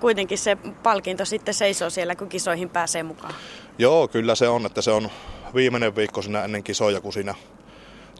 kuitenkin 0.00 0.38
se 0.38 0.56
palkinto 0.82 1.24
sitten 1.24 1.54
seisoo 1.54 1.90
siellä, 1.90 2.16
kun 2.16 2.28
kisoihin 2.28 2.70
pääsee 2.70 3.02
mukaan. 3.02 3.34
Joo, 3.78 4.08
kyllä 4.08 4.34
se 4.34 4.48
on, 4.48 4.66
että 4.66 4.82
se 4.82 4.90
on 4.90 5.10
viimeinen 5.54 5.96
viikko 5.96 6.22
siinä 6.22 6.44
ennen 6.44 6.64
kisoja, 6.64 7.00
kun 7.00 7.12
siinä 7.12 7.34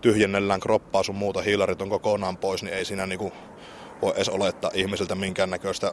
tyhjennellään 0.03 0.61
kroppaa 0.61 1.03
sun 1.03 1.17
muuta, 1.17 1.43
hiilarit 1.43 1.83
on 1.83 1.89
kokonaan 1.89 2.37
pois, 2.37 2.63
niin 2.63 2.75
ei 2.75 2.85
siinä 2.85 3.07
niinku 3.07 3.33
voi 4.03 4.13
edes 4.17 4.29
olettaa 4.29 4.71
ihmiseltä 4.75 5.15
minkäännäköistä 5.15 5.93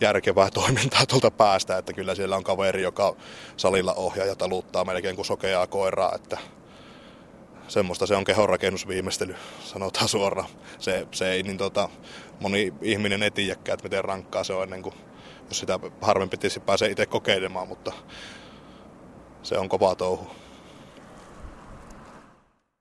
järkevää 0.00 0.50
toimintaa 0.54 1.06
tuolta 1.06 1.30
päästä, 1.30 1.78
että 1.78 1.92
kyllä 1.92 2.14
siellä 2.14 2.36
on 2.36 2.44
kaveri, 2.44 2.82
joka 2.82 3.16
salilla 3.56 3.94
ohjaa 3.94 4.26
ja 4.26 4.36
taluttaa 4.36 4.84
melkein 4.84 5.16
kuin 5.16 5.26
sokeaa 5.26 5.66
koiraa, 5.66 6.14
että 6.14 6.38
semmoista 7.68 8.06
se 8.06 8.16
on 8.16 8.24
kehonrakennusviimeistely, 8.24 9.36
sanotaan 9.64 10.08
suoraan. 10.08 10.48
Se, 10.78 11.06
se 11.12 11.30
ei, 11.30 11.42
niin 11.42 11.58
tota, 11.58 11.88
moni 12.40 12.74
ihminen 12.82 13.22
ei 13.22 13.30
tiedäkään, 13.30 13.74
että 13.74 13.84
miten 13.84 14.04
rankkaa 14.04 14.44
se 14.44 14.52
on 14.52 14.62
ennen 14.62 14.82
kuin, 14.82 14.94
jos 15.48 15.58
sitä 15.58 15.80
harvempi 16.00 16.36
pääsee 16.66 16.90
itse 16.90 17.06
kokeilemaan, 17.06 17.68
mutta 17.68 17.92
se 19.42 19.58
on 19.58 19.68
kova 19.68 19.94
touhu. 19.94 20.30